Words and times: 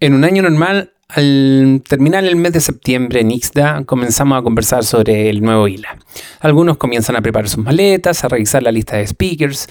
En 0.00 0.14
un 0.14 0.24
año 0.24 0.42
normal, 0.42 0.92
al 1.08 1.82
terminar 1.88 2.24
el 2.24 2.36
mes 2.36 2.52
de 2.52 2.60
septiembre 2.60 3.20
en 3.20 3.30
Ixda, 3.30 3.84
comenzamos 3.84 4.38
a 4.38 4.42
conversar 4.42 4.84
sobre 4.84 5.30
el 5.30 5.40
nuevo 5.40 5.68
ILA. 5.68 5.98
Algunos 6.40 6.78
comienzan 6.78 7.16
a 7.16 7.22
preparar 7.22 7.48
sus 7.48 7.64
maletas, 7.64 8.24
a 8.24 8.28
revisar 8.28 8.62
la 8.62 8.72
lista 8.72 8.96
de 8.96 9.06
speakers 9.06 9.68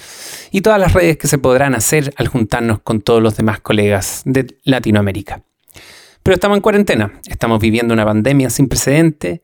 y 0.51 0.62
todas 0.62 0.79
las 0.79 0.93
redes 0.93 1.17
que 1.17 1.28
se 1.28 1.38
podrán 1.38 1.75
hacer 1.75 2.13
al 2.17 2.28
juntarnos 2.28 2.79
con 2.79 3.01
todos 3.01 3.21
los 3.21 3.36
demás 3.36 3.59
colegas 3.59 4.21
de 4.25 4.57
Latinoamérica. 4.63 5.43
Pero 6.23 6.33
estamos 6.33 6.57
en 6.57 6.61
cuarentena, 6.61 7.11
estamos 7.27 7.59
viviendo 7.59 7.93
una 7.93 8.05
pandemia 8.05 8.49
sin 8.49 8.67
precedente, 8.67 9.43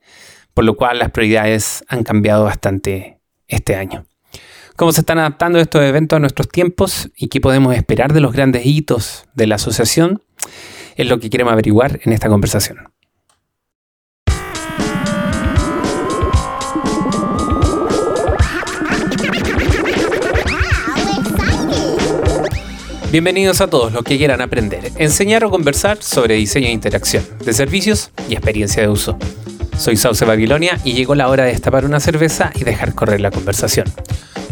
por 0.54 0.64
lo 0.64 0.76
cual 0.76 0.98
las 0.98 1.10
prioridades 1.10 1.84
han 1.88 2.02
cambiado 2.04 2.44
bastante 2.44 3.20
este 3.48 3.76
año. 3.76 4.06
¿Cómo 4.76 4.90
se 4.92 5.00
están 5.00 5.18
adaptando 5.18 5.60
estos 5.60 5.82
eventos 5.82 6.16
a 6.16 6.20
nuestros 6.20 6.48
tiempos 6.48 7.10
y 7.16 7.28
qué 7.28 7.40
podemos 7.40 7.74
esperar 7.76 8.12
de 8.14 8.20
los 8.20 8.32
grandes 8.32 8.64
hitos 8.64 9.26
de 9.34 9.46
la 9.46 9.56
asociación? 9.56 10.22
Es 10.96 11.06
lo 11.06 11.18
que 11.18 11.30
queremos 11.30 11.52
averiguar 11.52 12.00
en 12.04 12.12
esta 12.12 12.28
conversación. 12.28 12.92
Bienvenidos 23.12 23.60
a 23.60 23.66
todos 23.66 23.92
los 23.92 24.04
que 24.04 24.16
quieran 24.16 24.40
aprender, 24.40 24.90
enseñar 24.96 25.44
o 25.44 25.50
conversar 25.50 26.02
sobre 26.02 26.36
diseño 26.36 26.68
e 26.68 26.70
interacción, 26.70 27.22
de 27.44 27.52
servicios 27.52 28.10
y 28.26 28.32
experiencia 28.32 28.82
de 28.82 28.88
uso. 28.88 29.18
Soy 29.82 29.96
Sauce 29.96 30.24
Babilonia 30.24 30.78
y 30.84 30.92
llegó 30.92 31.16
la 31.16 31.26
hora 31.28 31.42
de 31.42 31.50
destapar 31.50 31.84
una 31.84 31.98
cerveza 31.98 32.52
y 32.54 32.62
dejar 32.62 32.94
correr 32.94 33.20
la 33.20 33.32
conversación. 33.32 33.92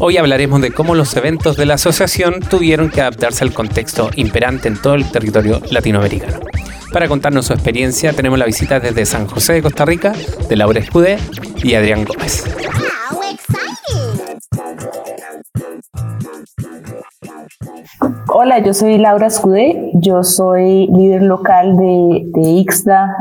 Hoy 0.01 0.16
hablaremos 0.16 0.61
de 0.61 0.73
cómo 0.73 0.97
los 0.97 1.15
eventos 1.15 1.56
de 1.56 1.66
la 1.66 1.75
asociación 1.75 2.41
tuvieron 2.41 2.91
que 2.91 3.01
adaptarse 3.01 3.45
al 3.45 3.53
contexto 3.53 4.11
imperante 4.16 4.66
en 4.66 4.77
todo 4.77 4.97
el 4.97 5.09
territorio 5.09 5.62
latinoamericano. 5.70 6.41
Para 6.93 7.06
contarnos 7.06 7.47
su 7.47 7.53
experiencia 7.53 8.12
tenemos 8.12 8.41
la 8.41 8.45
visita 8.45 8.81
desde 8.81 9.06
San 9.06 9.28
José 9.28 9.53
de 9.53 9.62
Costa 9.62 9.84
Rica 9.84 10.14
de 10.48 10.56
Laura 10.56 10.81
Escudé 10.81 11.19
y 11.62 11.75
Adrián 11.75 12.05
Gómez. 12.05 12.42
Hola, 18.28 18.58
yo 18.61 18.72
soy 18.72 18.97
Laura 18.97 19.27
Escudé, 19.27 19.91
yo 19.94 20.22
soy 20.22 20.86
líder 20.86 21.22
local 21.22 21.77
de, 21.77 22.22
de, 22.33 22.64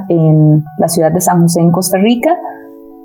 en 0.10 0.64
la 0.78 0.88
ciudad 0.88 1.12
de 1.12 1.20
San 1.20 1.42
José 1.42 1.60
en 1.60 1.72
Costa 1.72 1.98
Rica. 1.98 2.38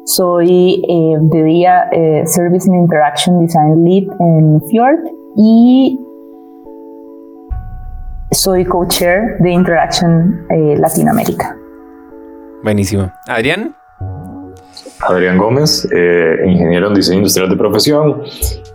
Soy 0.05 0.83
eh, 0.89 1.17
de 1.21 1.43
día 1.43 1.89
eh, 1.91 2.23
Service 2.27 2.71
and 2.71 2.79
Interaction 2.79 3.41
Design 3.41 3.85
Lead 3.85 4.05
en 4.21 4.63
Fjord 4.69 4.99
y 5.37 5.99
soy 8.31 8.65
co-chair 8.65 9.39
de 9.41 9.51
Interaction 9.51 10.47
eh, 10.51 10.77
Latinoamérica. 10.79 11.57
Buenísimo. 12.63 13.11
Adrián. 13.27 13.75
Adrián 15.01 15.39
Gómez, 15.39 15.89
eh, 15.95 16.37
ingeniero 16.47 16.89
en 16.89 16.95
diseño 16.95 17.19
industrial 17.19 17.51
de 17.51 17.57
profesión. 17.57 18.23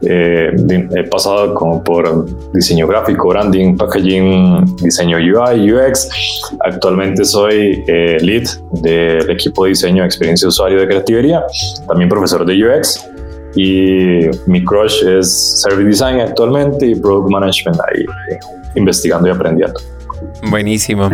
Eh, 0.02 0.52
he 0.95 1.03
pasado 1.06 1.53
por 1.84 2.25
diseño 2.53 2.88
gráfico, 2.88 3.30
branding, 3.30 3.75
packaging, 3.78 4.75
diseño 4.78 5.17
UI, 5.17 5.72
UX. 5.72 6.09
Actualmente 6.66 7.25
soy 7.25 7.84
eh, 7.88 8.17
lead 8.22 8.47
del 8.81 9.30
equipo 9.30 9.64
de 9.64 9.70
diseño 9.70 10.03
de 10.03 10.08
experiencia 10.08 10.45
de 10.45 10.50
usuario 10.50 10.80
de 10.80 10.88
creatividad, 10.88 11.44
también 11.88 12.09
profesor 12.09 12.45
de 12.45 12.64
UX. 12.64 13.06
Y 13.56 14.30
mi 14.45 14.64
crush 14.64 15.03
es 15.06 15.62
Service 15.62 15.86
Design 15.86 16.20
actualmente 16.20 16.86
y 16.86 16.95
Product 16.95 17.31
Management 17.31 17.80
ahí, 17.90 18.06
investigando 18.75 19.28
y 19.28 19.31
aprendiendo. 19.31 19.80
Buenísimo. 20.43 21.09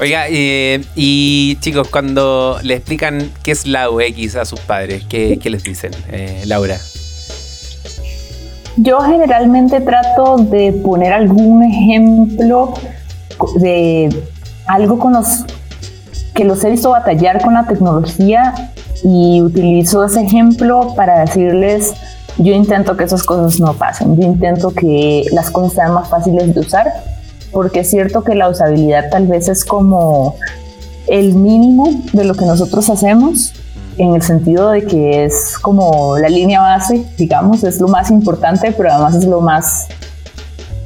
Oiga, 0.00 0.24
eh, 0.28 0.84
y 0.94 1.56
chicos, 1.60 1.88
cuando 1.88 2.58
le 2.62 2.74
explican 2.74 3.30
qué 3.42 3.50
es 3.52 3.66
la 3.66 3.90
UX 3.90 4.36
a 4.36 4.44
sus 4.44 4.60
padres, 4.60 5.04
¿qué, 5.08 5.38
les 5.44 5.64
dicen? 5.64 5.90
Eh, 6.10 6.44
Laura. 6.46 6.78
Yo 8.76 9.00
generalmente 9.00 9.80
trato 9.80 10.36
de 10.36 10.72
poner 10.72 11.12
algún 11.12 11.64
ejemplo 11.64 12.74
de 13.56 14.08
algo 14.66 14.98
con 14.98 15.14
los 15.14 15.44
que 16.34 16.44
los 16.44 16.62
he 16.64 16.70
visto 16.70 16.90
batallar 16.90 17.42
con 17.42 17.54
la 17.54 17.66
tecnología 17.66 18.54
y 19.02 19.42
utilizo 19.42 20.04
ese 20.04 20.22
ejemplo 20.22 20.94
para 20.94 21.20
decirles, 21.20 21.94
yo 22.38 22.54
intento 22.54 22.96
que 22.96 23.04
esas 23.04 23.24
cosas 23.24 23.58
no 23.58 23.74
pasen, 23.74 24.18
yo 24.18 24.26
intento 24.26 24.70
que 24.72 25.24
las 25.32 25.50
cosas 25.50 25.74
sean 25.74 25.92
más 25.92 26.08
fáciles 26.08 26.54
de 26.54 26.60
usar 26.60 27.09
porque 27.52 27.80
es 27.80 27.90
cierto 27.90 28.22
que 28.22 28.34
la 28.34 28.48
usabilidad 28.48 29.10
tal 29.10 29.26
vez 29.26 29.48
es 29.48 29.64
como 29.64 30.36
el 31.06 31.34
mínimo 31.34 32.02
de 32.12 32.24
lo 32.24 32.34
que 32.34 32.44
nosotros 32.44 32.88
hacemos, 32.90 33.52
en 33.98 34.14
el 34.14 34.22
sentido 34.22 34.70
de 34.70 34.84
que 34.86 35.24
es 35.24 35.58
como 35.58 36.16
la 36.18 36.28
línea 36.28 36.60
base, 36.60 37.04
digamos, 37.18 37.64
es 37.64 37.80
lo 37.80 37.88
más 37.88 38.10
importante, 38.10 38.72
pero 38.72 38.90
además 38.90 39.16
es 39.16 39.24
lo 39.24 39.40
más 39.40 39.88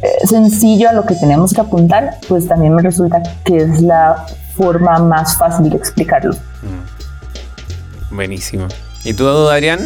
eh, 0.03 0.27
sencillo 0.27 0.89
a 0.89 0.93
lo 0.93 1.05
que 1.05 1.15
tenemos 1.15 1.53
que 1.53 1.61
apuntar, 1.61 2.19
pues 2.29 2.49
también 2.49 2.75
me 2.75 2.83
resulta 2.83 3.23
que 3.45 3.57
es 3.59 3.81
la 3.81 4.27
forma 4.57 4.99
más 4.99 5.37
fácil 5.37 5.71
de 5.71 5.77
explicarlo. 5.77 6.33
Mm. 6.63 8.15
Buenísimo. 8.17 8.67
¿Y 9.05 9.15
tú, 9.15 9.29
Adrián? 9.29 9.81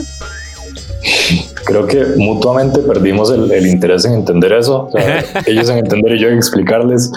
Creo 1.65 1.87
que 1.87 2.05
mutuamente 2.17 2.81
perdimos 2.81 3.31
el, 3.31 3.67
interés 3.67 4.05
en 4.05 4.15
entender 4.15 4.53
eso, 4.53 4.89
ellos 5.47 5.69
en 5.69 5.79
entender 5.79 6.13
y 6.13 6.19
yo 6.19 6.29
en 6.29 6.37
explicarles, 6.37 7.13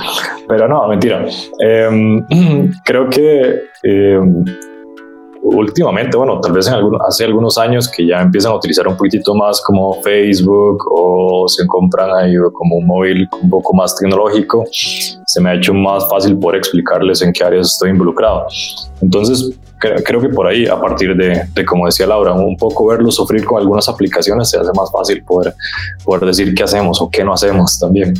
pero 0.48 0.68
no, 0.68 0.88
mentira. 0.88 1.26
Em, 1.60 2.26
creo 2.84 3.10
que 3.10 3.62
em, 3.84 4.46
últimamente, 5.44 6.18
bueno, 6.18 6.40
tal 6.40 6.54
vez 6.54 6.70
hace 7.08 7.26
algunos 7.26 7.58
años 7.58 7.90
que 7.90 8.06
ya 8.06 8.22
empiezan 8.22 8.52
a 8.52 8.56
utilizar 8.56 8.88
un 8.88 8.96
poquitito 8.96 9.34
más 9.36 9.62
como 9.62 10.02
Facebook 10.02 10.78
o 10.92 11.48
se 11.48 11.66
compran 11.68 12.10
ahí 12.16 12.34
como 12.54 12.78
un 12.78 12.88
móvil 12.88 13.28
un 13.42 13.50
poco 13.50 13.74
más 13.74 13.96
tecnológico, 13.96 14.64
se 14.72 15.42
me 15.42 15.50
ha 15.50 15.56
hecho 15.56 15.74
más 15.74 16.08
fácil 16.10 16.38
poder 16.38 16.60
explicarles 16.60 17.22
en 17.22 17.34
qué 17.34 17.44
áreas 17.44 17.74
estoy 17.74 17.90
involucrado. 17.90 18.46
Entonces, 19.02 19.58
creo 19.80 20.22
que 20.22 20.30
por 20.30 20.48
ahí, 20.48 20.68
a 20.68 20.80
partir 20.80 21.16
de, 21.16 21.66
como 21.66 21.86
decía 21.86 22.06
Laura, 22.06 22.34
un 22.34 22.56
poco 22.56 22.88
verlo 22.88 23.12
sufrir 23.12 23.44
con 23.44 23.60
algunas 23.60 23.90
aplicaciones 23.90 24.50
se 24.50 24.60
hace 24.60 24.72
más 24.76 24.92
fácil 24.92 25.24
poder, 25.24 25.54
poder 26.04 26.26
decir 26.26 26.54
qué 26.54 26.64
hacemos 26.64 27.02
o 27.02 27.10
qué 27.10 27.24
no 27.24 27.34
hacemos 27.34 27.80
también. 27.80 28.14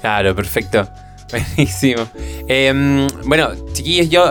Claro, 0.00 0.34
perfecto. 0.34 0.86
Buenísimo. 1.32 2.06
Em, 2.46 3.06
bueno, 3.24 3.50
chiquillos, 3.72 4.08
yo 4.08 4.30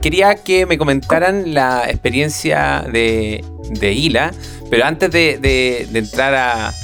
quería 0.00 0.36
que 0.36 0.66
me 0.66 0.76
comentaran 0.76 1.54
la 1.54 1.88
experiencia 1.88 2.84
de, 2.92 3.44
de 3.70 3.92
ILA, 3.92 4.32
pero 4.70 4.84
antes 4.84 5.10
de, 5.10 5.88
entrar 5.92 6.34
a 6.34 6.74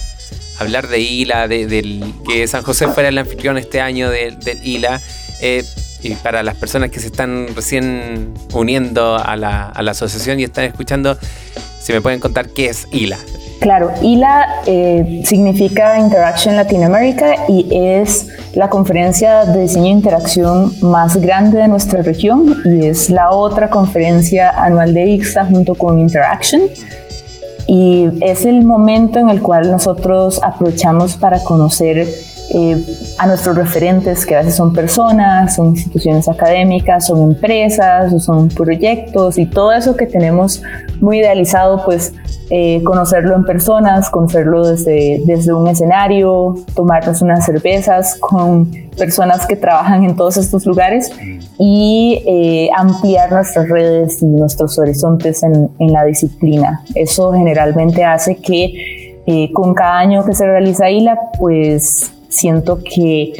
hablar 0.59 0.89
de 0.89 1.01
ILA, 1.01 1.47
de, 1.47 2.03
que 2.27 2.49
San 2.49 2.63
José 2.63 2.89
fuera 2.89 3.11
el 3.11 3.19
anfitrión 3.19 3.59
este 3.59 3.81
año 3.81 4.11
del 4.11 4.39
ILA, 4.63 5.01
eh, 5.41 5.63
y 6.03 6.15
para 6.17 6.43
las 6.43 6.57
personas 6.57 6.91
que 6.91 7.01
se 7.01 7.07
están 7.07 7.49
recién 7.55 8.35
uniendo 8.53 9.17
a 9.17 9.37
la, 9.37 9.69
a 9.69 9.83
la 9.83 9.93
asociación 9.93 10.41
y 10.41 10.45
están 10.45 10.65
escuchando, 10.65 11.19
si 11.81 11.93
me 11.93 12.01
pueden 12.01 12.21
contar 12.21 12.49
qué 12.51 12.67
es 12.67 12.87
ILA. 12.93 13.19
Claro, 13.61 13.93
ILA 14.03 14.63
eh, 14.67 15.23
significa 15.25 15.99
Interaction 15.99 16.57
Latinoamérica 16.57 17.49
y 17.49 17.67
es 17.71 18.29
la 18.55 18.69
conferencia 18.69 19.47
de 19.47 19.63
diseño 19.63 19.87
e 19.87 19.91
interacción 19.91 20.73
más 20.83 21.17
grande 21.17 21.59
de 21.59 21.69
nuestra 21.69 22.03
región 22.03 22.57
y 22.65 22.87
es 22.87 23.09
la 23.09 23.31
otra 23.31 23.71
conferencia 23.71 24.51
anual 24.51 24.93
de 24.93 25.07
IXA 25.07 25.47
junto 25.47 25.75
con 25.75 25.99
Interaction. 25.99 26.63
Y 27.67 28.11
es 28.21 28.45
el 28.45 28.65
momento 28.65 29.19
en 29.19 29.31
el 29.31 29.41
cual 29.41 29.71
nosotros 29.71 30.41
aprovechamos 30.43 31.17
para 31.17 31.43
conocer 31.43 32.07
eh, 32.51 32.77
a 33.19 33.27
nuestros 33.27 33.57
referentes, 33.57 34.27
que 34.27 34.35
a 34.37 34.41
veces 34.41 34.55
son 34.55 34.73
personas, 34.75 35.57
son 35.57 35.69
instituciones 35.69 36.29
académicas, 36.29 37.07
son 37.07 37.33
empresas, 37.33 38.13
o 38.13 38.21
son 38.21 38.49
proyectos 38.49 39.39
y 39.39 39.47
todo 39.47 39.73
eso 39.73 39.97
que 39.97 40.07
tenemos 40.07 40.63
muy 41.01 41.21
idealizado, 41.21 41.83
pues 41.85 42.13
eh, 42.51 42.83
conocerlo 42.85 43.35
en 43.35 43.45
personas, 43.45 44.11
conocerlo 44.11 44.69
desde, 44.69 45.23
desde 45.25 45.55
un 45.55 45.67
escenario, 45.69 46.55
tomarnos 46.75 47.23
unas 47.23 47.47
cervezas 47.47 48.17
con 48.21 48.71
personas 48.97 49.47
que 49.47 49.57
trabajan 49.57 50.05
en 50.05 50.15
todos 50.15 50.37
estos 50.37 50.67
lugares 50.67 51.11
y 51.59 52.23
eh, 52.27 52.69
ampliar 52.77 53.33
nuestras 53.33 53.69
redes 53.71 54.21
y 54.23 54.27
nuestros 54.27 54.79
horizontes 54.79 55.43
en, 55.43 55.71
en 55.79 55.93
la 55.93 56.05
disciplina. 56.05 56.83
Eso 56.95 57.33
generalmente 57.33 58.05
hace 58.05 58.37
que 58.37 59.03
con 59.55 59.73
cada 59.73 60.01
año 60.01 60.23
que 60.23 60.35
se 60.35 60.45
realiza 60.45 60.91
ILA, 60.91 61.19
pues 61.39 62.14
siento 62.35 62.81
que 62.83 63.33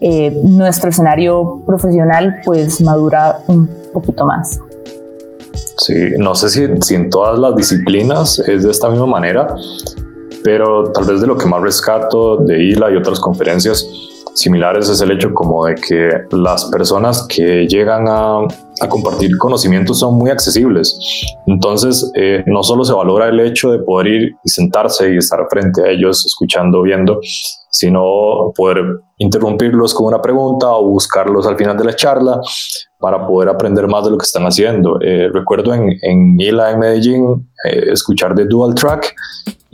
eh, 0.00 0.40
nuestro 0.44 0.90
escenario 0.90 1.62
profesional 1.66 2.36
pues 2.44 2.80
madura 2.80 3.38
un 3.48 3.68
poquito 3.92 4.26
más. 4.26 4.60
Sí, 5.78 5.94
no 6.18 6.34
sé 6.34 6.50
si, 6.50 6.66
si, 6.82 6.94
en 6.94 7.08
todas 7.08 7.38
las 7.38 7.56
disciplinas 7.56 8.38
es 8.40 8.64
de 8.64 8.70
esta 8.70 8.90
misma 8.90 9.06
manera, 9.06 9.54
pero 10.44 10.92
tal 10.92 11.04
vez 11.06 11.20
de 11.20 11.26
lo 11.26 11.36
que 11.36 11.46
más 11.46 11.62
rescato 11.62 12.36
de 12.36 12.62
ILA 12.62 12.90
y 12.92 12.96
otras 12.96 13.20
conferencias 13.20 13.86
similares 14.34 14.88
es 14.90 15.00
el 15.00 15.10
hecho 15.12 15.32
como 15.32 15.64
de 15.64 15.74
que 15.76 16.10
las 16.30 16.66
personas 16.66 17.26
que 17.26 17.66
llegan 17.66 18.06
a, 18.06 18.40
a 18.80 18.88
compartir 18.88 19.36
conocimientos 19.38 19.98
son 19.98 20.14
muy 20.14 20.30
accesibles. 20.30 20.98
Entonces, 21.46 22.10
eh, 22.14 22.44
no 22.46 22.62
solo 22.62 22.84
se 22.84 22.92
valora 22.92 23.28
el 23.28 23.40
hecho 23.40 23.70
de 23.70 23.78
poder 23.78 24.06
ir 24.06 24.36
y 24.44 24.48
sentarse 24.48 25.12
y 25.12 25.16
estar 25.16 25.40
frente 25.50 25.82
a 25.82 25.90
ellos, 25.90 26.26
escuchando, 26.26 26.82
viendo, 26.82 27.20
sino 27.78 28.52
poder 28.54 29.00
interrumpirlos 29.18 29.92
con 29.92 30.06
una 30.06 30.22
pregunta 30.22 30.70
o 30.70 30.88
buscarlos 30.88 31.46
al 31.46 31.56
final 31.56 31.76
de 31.76 31.84
la 31.84 31.94
charla 31.94 32.40
para 32.98 33.26
poder 33.26 33.50
aprender 33.50 33.86
más 33.86 34.04
de 34.04 34.10
lo 34.10 34.18
que 34.18 34.24
están 34.24 34.44
haciendo. 34.44 34.98
Eh, 35.02 35.28
recuerdo 35.32 35.74
en, 35.74 35.98
en 36.02 36.40
ILA 36.40 36.72
en 36.72 36.78
Medellín 36.78 37.50
eh, 37.64 37.92
escuchar 37.92 38.34
de 38.34 38.46
Dual 38.46 38.74
Track 38.74 39.14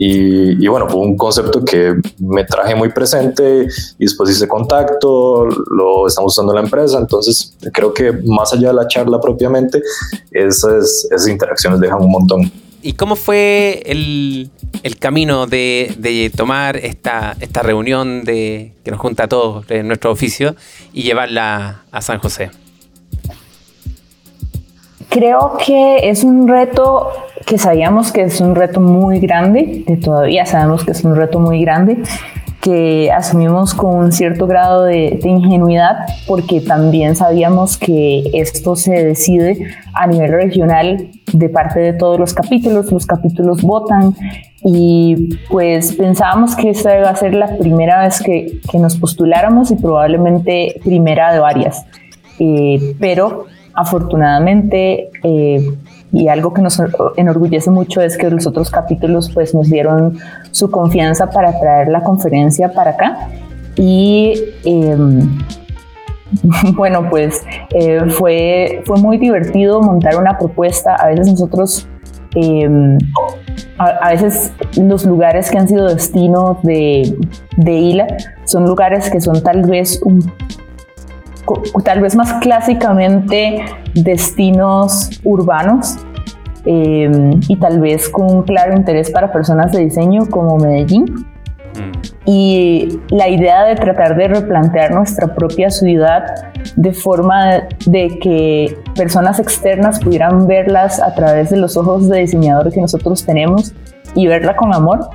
y, 0.05 0.67
bueno, 0.67 0.89
fue 0.89 0.99
un 0.99 1.15
concepto 1.15 1.63
que 1.63 1.93
me 2.19 2.43
traje 2.43 2.75
muy 2.75 2.89
presente 2.89 3.67
y 3.97 4.03
después 4.03 4.29
hice 4.31 4.49
contacto, 4.49 5.45
lo 5.45 6.07
estamos 6.07 6.33
usando 6.33 6.51
en 6.51 6.55
la 6.57 6.63
empresa, 6.63 6.97
entonces 6.97 7.55
creo 7.71 7.93
que 7.93 8.11
más 8.25 8.51
allá 8.51 8.69
de 8.69 8.73
la 8.73 8.87
charla 8.87 9.21
propiamente, 9.21 9.81
esas, 10.31 11.07
esas 11.09 11.27
interacciones 11.29 11.79
dejan 11.79 12.01
un 12.01 12.11
montón. 12.11 12.51
¿Y 12.81 12.93
cómo 12.93 13.15
fue 13.15 13.81
el, 13.85 14.51
el 14.81 14.97
camino 14.97 15.45
de, 15.45 16.31
tomar 16.35 16.77
esta, 16.77 17.35
esta 17.39 17.61
reunión 17.61 18.23
que 18.25 18.73
nos 18.85 18.99
junta 18.99 19.25
a 19.25 19.27
todos 19.27 19.69
en 19.69 19.87
nuestro 19.87 20.11
oficio 20.11 20.55
y 20.93 21.03
llevarla 21.03 21.83
a 21.91 22.01
San 22.01 22.19
José? 22.19 22.49
Creo 25.09 25.57
que 25.63 26.09
es 26.09 26.23
un 26.23 26.47
reto 26.47 27.11
que 27.45 27.57
sabíamos 27.57 28.11
que 28.11 28.23
es 28.23 28.41
un 28.41 28.55
reto 28.55 28.79
muy 28.79 29.19
grande, 29.19 29.83
que 29.85 29.97
todavía 29.97 30.45
sabemos 30.45 30.83
que 30.83 30.91
es 30.91 31.03
un 31.03 31.15
reto 31.15 31.39
muy 31.39 31.61
grande, 31.61 31.97
que 32.63 33.11
asumimos 33.11 33.73
con 33.73 33.95
un 33.95 34.11
cierto 34.13 34.47
grado 34.47 34.83
de, 34.83 35.19
de, 35.21 35.29
ingenuidad 35.29 35.97
porque 36.25 36.61
también 36.61 37.13
sabíamos 37.17 37.77
que 37.77 38.23
esto 38.31 38.77
se 38.77 39.03
decide 39.03 39.67
a 39.93 40.07
nivel 40.07 40.31
regional 40.31 41.09
de 41.33 41.49
parte 41.49 41.81
de 41.81 41.91
todos 41.91 42.17
los 42.17 42.33
capítulos, 42.33 42.89
los 42.89 43.05
capítulos 43.05 43.61
votan 43.61 44.15
y 44.63 45.37
pues 45.49 45.93
pensábamos 45.93 46.55
que 46.55 46.69
esta 46.69 46.97
iba 46.97 47.09
a 47.09 47.15
ser 47.17 47.33
la 47.33 47.57
primera 47.57 48.03
vez 48.03 48.21
que, 48.21 48.61
que 48.71 48.79
nos 48.79 48.95
postuláramos 48.95 49.69
y 49.71 49.75
probablemente 49.75 50.79
primera 50.85 51.33
de 51.33 51.39
varias, 51.39 51.85
eh, 52.39 52.95
pero 52.97 53.45
afortunadamente 53.73 55.09
eh, 55.23 55.75
y 56.13 56.27
algo 56.27 56.53
que 56.53 56.61
nos 56.61 56.79
enorgullece 57.17 57.71
mucho 57.71 57.99
es 57.99 58.17
que 58.17 58.29
los 58.29 58.45
otros 58.45 58.69
capítulos 58.69 59.31
pues 59.33 59.55
nos 59.55 59.67
dieron 59.67 60.19
su 60.51 60.69
confianza 60.69 61.31
para 61.31 61.59
traer 61.59 61.87
la 61.87 62.03
conferencia 62.03 62.71
para 62.71 62.91
acá. 62.91 63.29
Y 63.75 64.35
eh, 64.63 64.95
bueno 66.75 67.09
pues 67.09 67.43
eh, 67.71 68.03
fue, 68.09 68.83
fue 68.85 68.97
muy 68.97 69.17
divertido 69.17 69.81
montar 69.81 70.15
una 70.15 70.37
propuesta. 70.37 70.95
A 70.95 71.07
veces 71.07 71.27
nosotros 71.27 71.87
eh, 72.35 72.69
a, 73.79 73.85
a, 73.85 74.11
veces 74.11 74.53
los 74.77 75.05
lugares 75.05 75.49
que 75.49 75.57
han 75.57 75.67
sido 75.67 75.87
destino 75.87 76.59
de, 76.61 77.17
de 77.57 77.71
ILA 77.71 78.07
son 78.45 78.65
lugares 78.65 79.09
que 79.09 79.19
son 79.19 79.41
tal 79.41 79.63
vez 79.63 79.99
un 80.03 80.31
tal 81.83 82.01
vez 82.01 82.15
más 82.15 82.33
clásicamente 82.41 83.63
destinos 83.93 85.09
urbanos 85.23 85.97
eh, 86.65 87.09
y 87.47 87.55
tal 87.57 87.79
vez 87.79 88.09
con 88.09 88.33
un 88.33 88.43
claro 88.43 88.75
interés 88.75 89.11
para 89.11 89.31
personas 89.31 89.71
de 89.71 89.79
diseño 89.79 90.25
como 90.29 90.57
Medellín. 90.57 91.05
Mm. 91.05 92.03
Y 92.25 92.99
la 93.09 93.27
idea 93.27 93.63
de 93.65 93.75
tratar 93.75 94.15
de 94.15 94.29
replantear 94.29 94.93
nuestra 94.93 95.35
propia 95.35 95.69
ciudad 95.69 96.23
de 96.77 96.93
forma 96.93 97.63
de 97.85 98.17
que 98.19 98.77
personas 98.95 99.39
externas 99.39 99.99
pudieran 99.99 100.47
verlas 100.47 101.01
a 101.01 101.13
través 101.13 101.49
de 101.49 101.57
los 101.57 101.75
ojos 101.75 102.07
de 102.07 102.19
diseñador 102.19 102.71
que 102.71 102.79
nosotros 102.79 103.25
tenemos 103.25 103.73
y 104.15 104.27
verla 104.27 104.55
con 104.55 104.73
amor, 104.73 105.09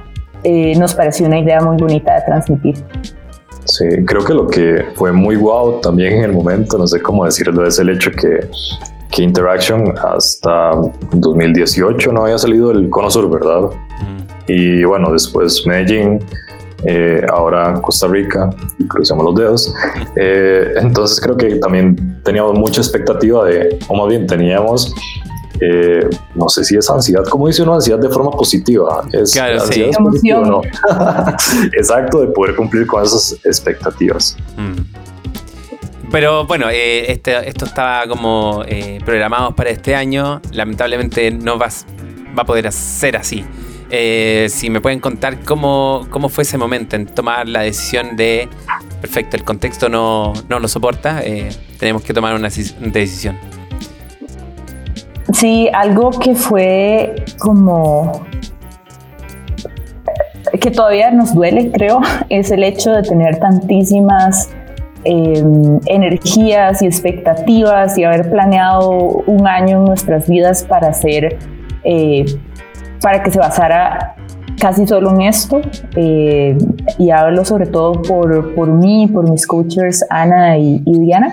eh, 0.44 0.76
nos 0.78 0.94
pareció 0.94 1.26
una 1.26 1.38
idea 1.38 1.60
muy 1.60 1.76
bonita 1.76 2.14
de 2.14 2.22
transmitir. 2.22 2.84
Sí, 3.78 3.84
creo 4.04 4.24
que 4.24 4.34
lo 4.34 4.48
que 4.48 4.86
fue 4.96 5.12
muy 5.12 5.36
wow 5.36 5.80
también 5.80 6.14
en 6.14 6.24
el 6.24 6.32
momento, 6.32 6.76
no 6.78 6.86
sé 6.88 7.00
cómo 7.00 7.24
decirlo, 7.24 7.64
es 7.64 7.78
el 7.78 7.90
hecho 7.90 8.10
que, 8.10 8.40
que 9.08 9.22
Interaction 9.22 9.94
hasta 9.96 10.72
2018 11.12 12.10
no 12.10 12.24
había 12.24 12.38
salido 12.38 12.72
el 12.72 12.90
Cono 12.90 13.08
Sur, 13.08 13.30
¿verdad? 13.30 13.70
Mm. 14.00 14.50
Y 14.50 14.82
bueno, 14.82 15.12
después 15.12 15.64
Medellín, 15.64 16.18
eh, 16.86 17.24
ahora 17.30 17.74
Costa 17.80 18.08
Rica, 18.08 18.50
crucemos 18.88 19.24
los 19.24 19.34
dedos. 19.36 19.74
Eh, 20.20 20.72
entonces 20.80 21.20
creo 21.20 21.36
que 21.36 21.56
también 21.56 22.20
teníamos 22.24 22.58
mucha 22.58 22.80
expectativa 22.80 23.44
de, 23.44 23.78
o 23.86 23.94
más 23.94 24.08
bien 24.08 24.26
teníamos 24.26 24.92
eh, 25.60 26.08
no 26.34 26.48
sé 26.48 26.64
si 26.64 26.76
es 26.76 26.88
ansiedad, 26.90 27.24
como 27.24 27.46
dice 27.46 27.62
uno, 27.62 27.74
ansiedad 27.74 27.98
de 27.98 28.08
forma 28.08 28.30
positiva. 28.30 29.04
Es 29.12 29.32
claro, 29.32 29.60
ansiedad 29.60 29.90
sí. 29.96 30.02
positiva, 30.02 30.40
¿no? 30.40 30.62
Exacto, 31.72 32.20
de 32.20 32.28
poder 32.28 32.56
cumplir 32.56 32.86
con 32.86 33.02
esas 33.02 33.32
expectativas. 33.44 34.36
Mm. 34.56 36.08
Pero 36.10 36.46
bueno, 36.46 36.70
eh, 36.70 37.12
este, 37.12 37.48
esto 37.48 37.66
estaba 37.66 38.06
como 38.06 38.62
eh, 38.66 38.98
programado 39.04 39.54
para 39.54 39.70
este 39.70 39.94
año. 39.94 40.40
Lamentablemente 40.52 41.30
no 41.30 41.58
va, 41.58 41.68
va 42.36 42.42
a 42.42 42.46
poder 42.46 42.72
ser 42.72 43.16
así. 43.16 43.44
Eh, 43.90 44.48
si 44.50 44.68
me 44.68 44.80
pueden 44.80 45.00
contar 45.00 45.42
cómo, 45.44 46.06
cómo 46.10 46.28
fue 46.28 46.42
ese 46.42 46.58
momento 46.58 46.94
en 46.96 47.06
tomar 47.06 47.48
la 47.48 47.62
decisión 47.62 48.16
de, 48.16 48.48
perfecto, 49.00 49.36
el 49.36 49.44
contexto 49.44 49.88
no, 49.88 50.34
no 50.48 50.58
lo 50.58 50.68
soporta, 50.68 51.22
eh, 51.24 51.48
tenemos 51.78 52.02
que 52.02 52.12
tomar 52.12 52.34
una 52.34 52.48
decisión. 52.48 53.38
Sí, 55.32 55.68
algo 55.72 56.10
que 56.10 56.34
fue 56.34 57.14
como 57.38 58.22
que 60.60 60.70
todavía 60.70 61.10
nos 61.10 61.34
duele, 61.34 61.70
creo, 61.70 62.00
es 62.28 62.50
el 62.50 62.64
hecho 62.64 62.92
de 62.92 63.02
tener 63.02 63.38
tantísimas 63.38 64.50
eh, 65.04 65.44
energías 65.86 66.82
y 66.82 66.86
expectativas 66.86 67.96
y 67.98 68.04
haber 68.04 68.30
planeado 68.30 68.90
un 69.26 69.46
año 69.46 69.78
en 69.78 69.84
nuestras 69.84 70.28
vidas 70.28 70.64
para 70.64 70.88
hacer, 70.88 71.38
eh, 71.84 72.24
para 73.00 73.22
que 73.22 73.30
se 73.30 73.38
basara 73.38 74.16
casi 74.58 74.86
solo 74.86 75.10
en 75.10 75.22
esto. 75.22 75.60
Eh, 75.94 76.56
y 76.98 77.10
hablo 77.10 77.44
sobre 77.44 77.66
todo 77.66 78.00
por, 78.02 78.54
por 78.54 78.68
mí, 78.68 79.06
por 79.06 79.30
mis 79.30 79.46
coaches 79.46 80.04
Ana 80.10 80.58
y, 80.58 80.82
y 80.84 80.98
Diana 80.98 81.32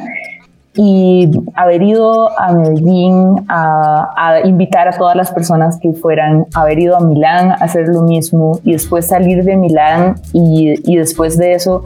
y 0.75 1.31
haber 1.55 1.81
ido 1.81 2.37
a 2.37 2.51
Medellín 2.53 3.45
a, 3.47 4.09
a, 4.15 4.45
invitar 4.45 4.87
a 4.87 4.91
todas 4.91 5.15
las 5.15 5.31
personas 5.31 5.79
que 5.79 5.93
fueran, 5.93 6.45
haber 6.53 6.79
ido 6.79 6.97
a 6.97 6.99
Milán 6.99 7.51
a 7.51 7.55
hacer 7.55 7.87
lo 7.87 8.01
mismo 8.03 8.59
y 8.63 8.73
después 8.73 9.07
salir 9.07 9.43
de 9.43 9.55
Milán 9.55 10.15
y, 10.33 10.75
y 10.91 10.97
después 10.97 11.37
de 11.37 11.53
eso, 11.53 11.83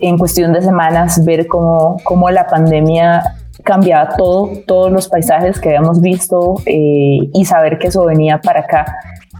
en 0.00 0.16
cuestión 0.18 0.52
de 0.52 0.62
semanas, 0.62 1.24
ver 1.24 1.46
cómo, 1.46 1.98
cómo 2.04 2.30
la 2.30 2.46
pandemia 2.46 3.22
cambiaba 3.62 4.16
todo, 4.16 4.50
todos 4.66 4.90
los 4.90 5.08
paisajes 5.08 5.60
que 5.60 5.68
habíamos 5.70 6.00
visto 6.00 6.56
eh, 6.66 7.18
y 7.32 7.44
saber 7.44 7.78
que 7.78 7.88
eso 7.88 8.04
venía 8.04 8.40
para 8.40 8.60
acá 8.60 8.86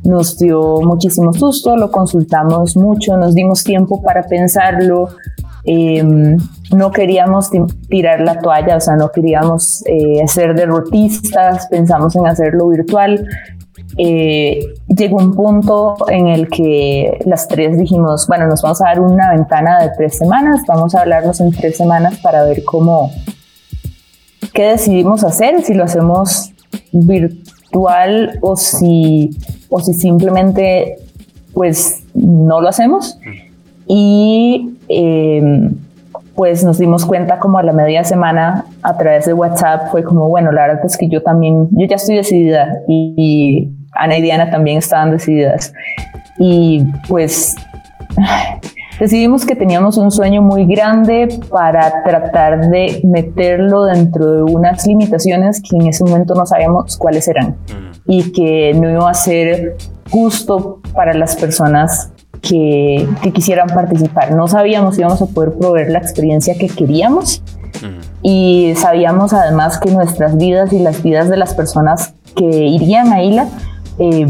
nos 0.04 0.38
dio 0.38 0.80
muchísimo 0.82 1.32
susto, 1.32 1.76
lo 1.76 1.90
consultamos 1.90 2.76
mucho, 2.76 3.16
nos 3.16 3.34
dimos 3.34 3.64
tiempo 3.64 4.02
para 4.02 4.22
pensarlo, 4.22 5.08
eh, 5.64 6.02
no 6.74 6.90
queríamos 6.92 7.50
tirar 7.88 8.20
la 8.20 8.38
toalla, 8.38 8.76
o 8.76 8.80
sea, 8.80 8.96
no 8.96 9.10
queríamos 9.10 9.82
eh, 9.86 10.26
ser 10.26 10.54
derrotistas, 10.54 11.66
pensamos 11.68 12.14
en 12.16 12.26
hacerlo 12.26 12.68
virtual. 12.68 13.26
Eh, 13.96 14.60
llegó 14.88 15.18
un 15.18 15.34
punto 15.34 15.96
en 16.08 16.26
el 16.26 16.48
que 16.48 17.18
las 17.24 17.48
tres 17.48 17.78
dijimos, 17.78 18.26
bueno, 18.26 18.46
nos 18.46 18.60
vamos 18.60 18.80
a 18.82 18.86
dar 18.86 19.00
una 19.00 19.30
ventana 19.30 19.80
de 19.82 19.90
tres 19.96 20.18
semanas, 20.18 20.62
vamos 20.66 20.94
a 20.94 21.02
hablarnos 21.02 21.40
en 21.40 21.50
tres 21.52 21.76
semanas 21.76 22.18
para 22.18 22.44
ver 22.44 22.64
cómo, 22.64 23.10
qué 24.52 24.64
decidimos 24.64 25.22
hacer, 25.24 25.62
si 25.62 25.74
lo 25.74 25.84
hacemos 25.84 26.52
virtual 26.92 28.38
o 28.40 28.56
si, 28.56 29.30
o 29.70 29.80
si 29.80 29.94
simplemente 29.94 30.96
pues 31.52 32.02
no 32.14 32.60
lo 32.60 32.68
hacemos. 32.68 33.18
Y 33.86 34.73
eh, 34.88 35.70
pues 36.34 36.64
nos 36.64 36.78
dimos 36.78 37.06
cuenta 37.06 37.38
como 37.38 37.58
a 37.58 37.62
la 37.62 37.72
media 37.72 38.02
semana 38.04 38.64
a 38.82 38.96
través 38.96 39.26
de 39.26 39.32
WhatsApp 39.32 39.90
fue 39.90 40.02
como, 40.02 40.28
bueno, 40.28 40.50
la 40.50 40.66
verdad 40.66 40.84
es 40.84 40.96
que 40.96 41.08
yo 41.08 41.22
también, 41.22 41.68
yo 41.72 41.86
ya 41.86 41.96
estoy 41.96 42.16
decidida 42.16 42.80
y, 42.88 43.14
y 43.16 43.84
Ana 43.92 44.18
y 44.18 44.22
Diana 44.22 44.50
también 44.50 44.78
estaban 44.78 45.10
decididas. 45.10 45.72
Y 46.38 46.84
pues 47.08 47.54
decidimos 49.00 49.46
que 49.46 49.54
teníamos 49.54 49.96
un 49.96 50.10
sueño 50.10 50.42
muy 50.42 50.66
grande 50.66 51.28
para 51.50 52.02
tratar 52.02 52.68
de 52.68 53.00
meterlo 53.04 53.84
dentro 53.84 54.32
de 54.32 54.42
unas 54.42 54.86
limitaciones 54.86 55.62
que 55.62 55.76
en 55.76 55.86
ese 55.86 56.04
momento 56.04 56.34
no 56.34 56.46
sabíamos 56.46 56.96
cuáles 56.96 57.28
eran 57.28 57.56
y 58.06 58.32
que 58.32 58.74
no 58.74 58.90
iba 58.90 59.08
a 59.08 59.14
ser 59.14 59.76
justo 60.10 60.80
para 60.94 61.14
las 61.14 61.36
personas 61.36 62.12
que, 62.46 63.08
quisieran 63.32 63.68
participar. 63.68 64.32
No 64.32 64.46
sabíamos 64.48 64.94
si 64.94 65.00
íbamos 65.00 65.20
a 65.22 65.26
poder 65.26 65.52
proveer 65.54 65.90
la 65.90 65.98
experiencia 65.98 66.54
que 66.54 66.68
queríamos 66.68 67.42
y 68.22 68.72
sabíamos 68.76 69.32
además 69.32 69.78
que 69.78 69.90
nuestras 69.90 70.36
vidas 70.36 70.72
y 70.72 70.78
las 70.78 71.02
vidas 71.02 71.28
de 71.28 71.36
las 71.36 71.54
personas 71.54 72.14
que 72.34 72.44
irían 72.44 73.12
a 73.12 73.22
ILA 73.22 73.48
eh, 73.98 74.26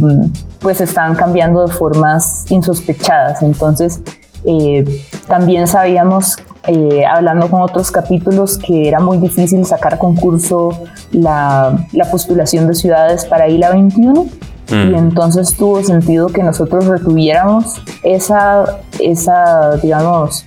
pues 0.61 0.80
estaban 0.80 1.14
cambiando 1.14 1.66
de 1.66 1.73
formas 1.73 2.50
insospechadas. 2.50 3.42
Entonces 3.42 4.00
eh, 4.44 4.85
también 5.28 5.66
sabíamos 5.66 6.37
eh, 6.66 7.04
hablando 7.04 7.50
con 7.50 7.61
otros 7.61 7.90
capítulos 7.90 8.59
que 8.59 8.88
era 8.88 8.99
muy 8.99 9.18
difícil 9.18 9.64
sacar 9.66 9.99
concurso 9.99 10.71
la, 11.12 11.87
la 11.92 12.11
postulación 12.11 12.66
de 12.66 12.75
ciudades 12.75 13.26
para 13.26 13.49
ILA 13.49 13.71
21 13.71 14.26
y 14.68 14.75
mm. 14.75 14.94
entonces 14.94 15.54
tuvo 15.56 15.83
sentido 15.83 16.28
que 16.28 16.42
nosotros 16.42 16.87
retuviéramos 16.87 17.83
esa, 18.02 18.80
esa 18.99 19.76
digamos, 19.76 20.47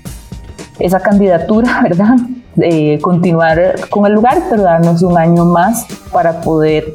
esa 0.79 1.00
candidatura, 1.00 1.81
¿verdad? 1.83 2.15
De 2.55 2.97
continuar 3.01 3.75
con 3.89 4.05
el 4.07 4.13
lugar, 4.13 4.41
pero 4.50 4.63
darnos 4.63 5.01
un 5.03 5.17
año 5.17 5.45
más 5.45 5.86
para 6.12 6.41
poder 6.41 6.93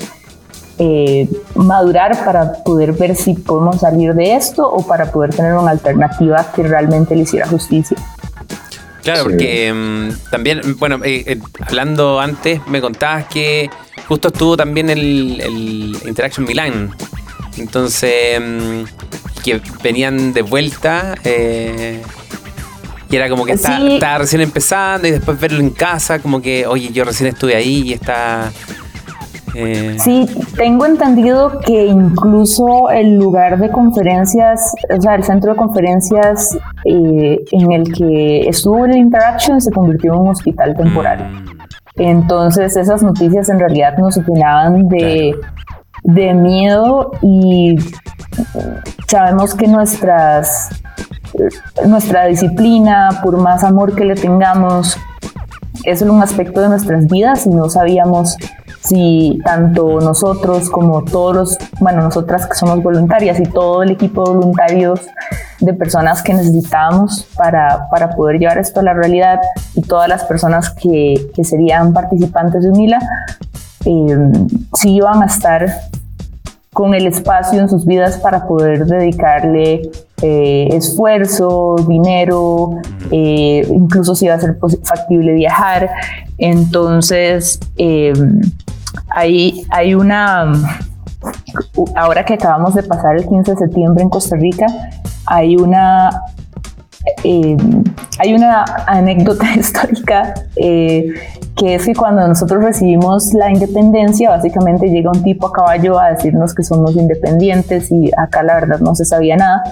eh, 0.79 1.29
madurar, 1.55 2.25
para 2.25 2.53
poder 2.65 2.93
ver 2.95 3.15
si 3.15 3.35
podemos 3.35 3.81
salir 3.81 4.15
de 4.15 4.35
esto 4.35 4.67
o 4.67 4.85
para 4.85 5.13
poder 5.13 5.33
tener 5.33 5.55
una 5.55 5.71
alternativa 5.71 6.45
que 6.55 6.65
realmente 6.65 7.15
le 7.15 7.23
hiciera 7.23 7.47
justicia. 7.47 7.97
Claro, 9.03 9.25
porque 9.25 9.73
mm, 9.73 10.31
también, 10.31 10.61
bueno, 10.79 11.01
eh, 11.05 11.25
eh, 11.27 11.41
hablando 11.61 12.21
antes, 12.21 12.67
me 12.67 12.81
contabas 12.81 13.27
que 13.27 13.69
justo 14.09 14.29
estuvo 14.29 14.57
también 14.57 14.91
el, 14.91 15.41
el 15.41 15.97
Interaction 16.07 16.47
Milan. 16.47 16.95
Entonces, 17.59 18.41
mm, 18.41 18.85
que 19.43 19.61
venían 19.83 20.33
de 20.33 20.43
vuelta. 20.43 21.15
Eh, 21.25 22.03
y 23.11 23.17
era 23.17 23.29
como 23.29 23.45
que 23.45 23.53
estaba, 23.53 24.19
recién 24.19 24.41
empezando 24.41 25.07
y 25.07 25.11
después 25.11 25.39
verlo 25.39 25.61
en 25.61 25.71
casa, 25.71 26.19
como 26.19 26.41
que, 26.41 26.67
oye, 26.67 26.91
yo 26.93 27.05
recién 27.05 27.29
estuve 27.29 27.55
ahí 27.55 27.83
y 27.83 27.93
está. 27.93 28.51
Eh, 29.55 29.97
sí, 29.99 30.27
tengo 30.57 30.87
entendido 30.87 31.61
que 31.61 31.89
incluso 31.89 32.89
el 32.89 33.17
lugar 33.17 33.59
de 33.59 33.71
conferencias, 33.71 34.73
o 34.89 34.99
sea, 34.99 35.15
el 35.17 35.25
centro 35.25 35.53
de 35.53 35.59
conferencias 35.59 36.57
eh, 36.87 37.39
en 37.51 37.73
el 37.73 37.93
que 37.93 38.49
estuvo 38.49 38.87
el 38.87 38.97
Interaction 38.97 39.61
se 39.61 39.71
convirtió 39.71 40.15
en 40.15 40.21
un 40.21 40.29
hospital 40.29 40.75
temporal. 40.75 41.42
Entonces 41.97 42.77
esas 42.77 43.03
noticias 43.03 43.49
en 43.49 43.59
realidad 43.59 43.97
nos 43.99 44.17
opinaban 44.17 44.89
de, 44.89 45.35
de 46.05 46.35
miedo 46.35 47.13
y 47.23 47.77
sabemos 49.09 49.55
que 49.55 49.69
nuestras 49.69 50.71
nuestra 51.87 52.27
disciplina, 52.27 53.21
por 53.23 53.39
más 53.39 53.65
amor 53.65 53.95
que 53.95 54.05
le 54.05 54.15
tengamos, 54.15 54.97
es 55.85 56.03
un 56.03 56.23
aspecto 56.23 56.61
de 56.61 56.69
nuestras 56.69 57.07
vidas 57.07 57.47
y 57.47 57.51
no 57.51 57.69
sabíamos 57.69 58.37
si 58.81 59.39
tanto 59.45 60.01
nosotros 60.01 60.69
como 60.69 61.05
todos 61.05 61.35
los, 61.35 61.59
bueno, 61.81 62.03
nosotras 62.03 62.47
que 62.47 62.55
somos 62.55 62.83
voluntarias 62.83 63.41
y 63.41 63.45
todo 63.45 63.83
el 63.83 63.93
equipo 63.93 64.25
de 64.25 64.37
voluntarios 64.37 65.01
de 65.63 65.75
personas 65.75 66.23
que 66.23 66.35
necesitábamos 66.35 67.27
para, 67.37 67.89
para 67.91 68.11
poder 68.11 68.39
llevar 68.39 68.59
esto 68.59 68.81
a 68.81 68.83
la 68.83 68.95
realidad 68.95 69.41
y 69.75 69.83
todas 69.83 70.09
las 70.09 70.25
personas 70.25 70.71
que, 70.71 71.31
que 71.35 71.45
serían 71.45 71.93
participantes 71.93 72.63
de 72.63 72.71
UNILA, 72.71 72.99
eh, 73.85 74.17
si 74.75 74.97
iban 74.97 75.23
a 75.23 75.27
estar 75.27 75.67
con 76.73 76.95
el 76.95 77.07
espacio 77.07 77.61
en 77.61 77.69
sus 77.69 77.85
vidas 77.85 78.17
para 78.19 78.47
poder 78.47 78.87
dedicarle 78.87 79.91
eh, 80.23 80.69
esfuerzo, 80.73 81.77
dinero, 81.87 82.71
eh, 83.11 83.67
incluso 83.71 84.15
si 84.15 84.29
va 84.29 84.35
a 84.35 84.41
ser 84.41 84.57
factible 84.85 85.35
viajar. 85.35 85.91
Entonces, 86.39 87.61
eh, 87.77 88.13
hay, 89.11 89.67
hay 89.71 89.95
una, 89.95 90.53
ahora 91.97 92.25
que 92.25 92.35
acabamos 92.35 92.75
de 92.75 92.83
pasar 92.83 93.17
el 93.17 93.27
15 93.27 93.53
de 93.53 93.59
septiembre 93.59 94.03
en 94.03 94.11
Costa 94.11 94.37
Rica, 94.37 94.67
hay 95.27 95.57
una 95.57 96.11
eh, 97.25 97.57
hay 98.19 98.35
una 98.35 98.65
anécdota 98.87 99.45
histórica 99.57 100.35
eh, 100.57 101.13
que 101.57 101.75
es 101.75 101.85
que 101.85 101.95
cuando 101.95 102.27
nosotros 102.27 102.63
recibimos 102.63 103.35
la 103.35 103.51
independencia, 103.51 104.31
básicamente 104.31 104.89
llega 104.89 105.11
un 105.11 105.23
tipo 105.23 105.49
a 105.49 105.53
caballo 105.53 105.99
a 105.99 106.11
decirnos 106.13 106.55
que 106.55 106.63
somos 106.63 106.97
independientes 106.97 107.91
y 107.91 108.11
acá 108.17 108.43
la 108.43 108.55
verdad 108.55 108.81
no 108.81 108.95
se 108.95 109.05
sabía 109.05 109.37
nada, 109.37 109.63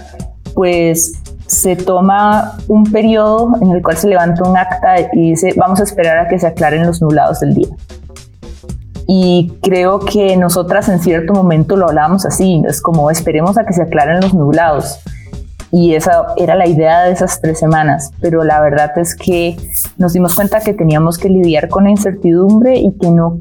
pues 0.54 1.12
se 1.46 1.74
toma 1.74 2.58
un 2.68 2.84
periodo 2.84 3.52
en 3.60 3.72
el 3.72 3.82
cual 3.82 3.96
se 3.96 4.08
levanta 4.08 4.48
un 4.48 4.56
acta 4.56 5.00
y 5.12 5.30
dice 5.30 5.52
vamos 5.56 5.80
a 5.80 5.84
esperar 5.84 6.18
a 6.18 6.28
que 6.28 6.38
se 6.38 6.46
aclaren 6.46 6.86
los 6.86 7.00
nublados 7.00 7.40
del 7.40 7.54
día. 7.54 7.68
Y 9.12 9.54
creo 9.60 9.98
que 9.98 10.36
nosotras 10.36 10.88
en 10.88 11.00
cierto 11.00 11.32
momento 11.34 11.74
lo 11.74 11.88
hablábamos 11.88 12.24
así, 12.24 12.62
es 12.68 12.80
como 12.80 13.10
esperemos 13.10 13.58
a 13.58 13.64
que 13.64 13.72
se 13.72 13.82
aclaren 13.82 14.20
los 14.20 14.34
nublados 14.34 15.00
y 15.72 15.94
esa 15.94 16.26
era 16.36 16.54
la 16.54 16.68
idea 16.68 17.02
de 17.02 17.12
esas 17.12 17.40
tres 17.40 17.58
semanas, 17.58 18.12
pero 18.20 18.44
la 18.44 18.60
verdad 18.60 18.96
es 18.98 19.16
que 19.16 19.56
nos 19.98 20.12
dimos 20.12 20.36
cuenta 20.36 20.60
que 20.60 20.74
teníamos 20.74 21.18
que 21.18 21.28
lidiar 21.28 21.68
con 21.68 21.84
la 21.84 21.90
incertidumbre 21.90 22.78
y 22.78 22.92
que 22.98 23.10
no 23.10 23.40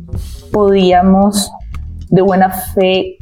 podíamos 0.52 1.52
de 2.10 2.22
buena 2.24 2.50
fe 2.50 3.18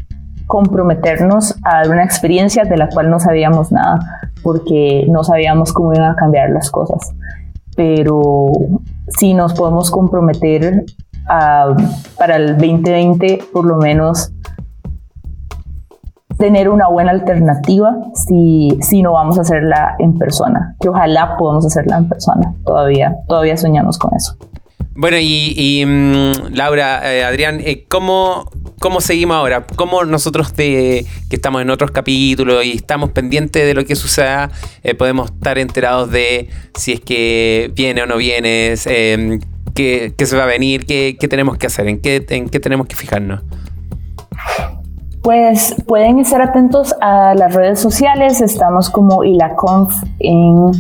comprometernos 0.46 1.56
a 1.64 1.88
una 1.90 2.04
experiencia 2.06 2.64
de 2.64 2.78
la 2.78 2.88
cual 2.88 3.10
no 3.10 3.20
sabíamos 3.20 3.72
nada, 3.72 4.00
porque 4.42 5.06
no 5.10 5.24
sabíamos 5.24 5.74
cómo 5.74 5.94
iban 5.94 6.12
a 6.12 6.16
cambiar 6.16 6.52
las 6.52 6.72
cosas. 6.72 7.14
Pero 7.76 8.52
sí 9.08 9.34
nos 9.34 9.54
podemos 9.54 9.92
comprometer 9.92 10.86
para 11.28 12.36
el 12.36 12.58
2020 12.58 13.44
por 13.52 13.66
lo 13.66 13.78
menos 13.78 14.32
tener 16.38 16.70
una 16.70 16.88
buena 16.88 17.12
alternativa 17.12 17.96
si, 18.14 18.78
si 18.82 19.02
no 19.02 19.14
vamos 19.14 19.38
a 19.38 19.42
hacerla 19.42 19.96
en 20.00 20.18
persona, 20.18 20.76
que 20.80 20.90
ojalá 20.90 21.36
podamos 21.38 21.66
hacerla 21.66 21.98
en 21.98 22.10
persona, 22.10 22.54
todavía, 22.64 23.16
todavía 23.28 23.58
soñamos 23.58 23.98
con 23.98 24.16
eso. 24.16 24.38
Bueno, 25.00 25.18
y, 25.20 25.84
mm, 25.86 26.56
Laura, 26.56 27.14
eh, 27.14 27.24
Adrián, 27.24 27.60
eh, 27.64 27.86
¿cómo, 27.88 28.50
¿cómo 28.80 29.00
seguimos 29.00 29.38
ahora? 29.38 29.64
¿Cómo 29.76 30.04
nosotros 30.06 30.56
de, 30.56 31.06
que 31.30 31.36
estamos 31.36 31.62
en 31.62 31.70
otros 31.70 31.92
capítulos 31.92 32.66
y 32.66 32.72
estamos 32.72 33.12
pendientes 33.12 33.64
de 33.64 33.76
lo 33.76 33.86
que 33.86 33.96
suceda, 33.96 34.50
eh, 34.82 34.96
podemos 34.96 35.30
estar 35.32 35.60
enterados 35.60 36.10
de 36.10 36.50
si 36.76 36.94
es 36.94 37.00
que 37.00 37.72
viene 37.76 38.02
o 38.02 38.06
no 38.08 38.18
viene, 38.18 38.74
qué, 39.78 40.14
qué, 40.18 40.26
se 40.26 40.36
va 40.36 40.44
a 40.44 40.48
venir, 40.48 40.86
qué, 40.86 41.18
qué 41.20 41.28
tenemos 41.28 41.58
que 41.58 41.68
hacer, 41.68 41.88
en 41.88 42.02
qué, 42.02 42.26
en 42.30 42.50
qué 42.50 42.60
tenemos 42.60 42.88
que 42.88 42.96
fijarnos? 42.96 43.44
Pues 45.22 45.76
pueden 45.86 46.20
estar 46.20 46.42
atentos 46.42 46.96
a 47.02 47.36
las 47.36 47.54
redes 47.54 47.80
sociales. 47.80 48.42
Estamos 48.42 48.90
como 48.90 49.24
ILACONF 49.24 49.94
en 50.20 50.72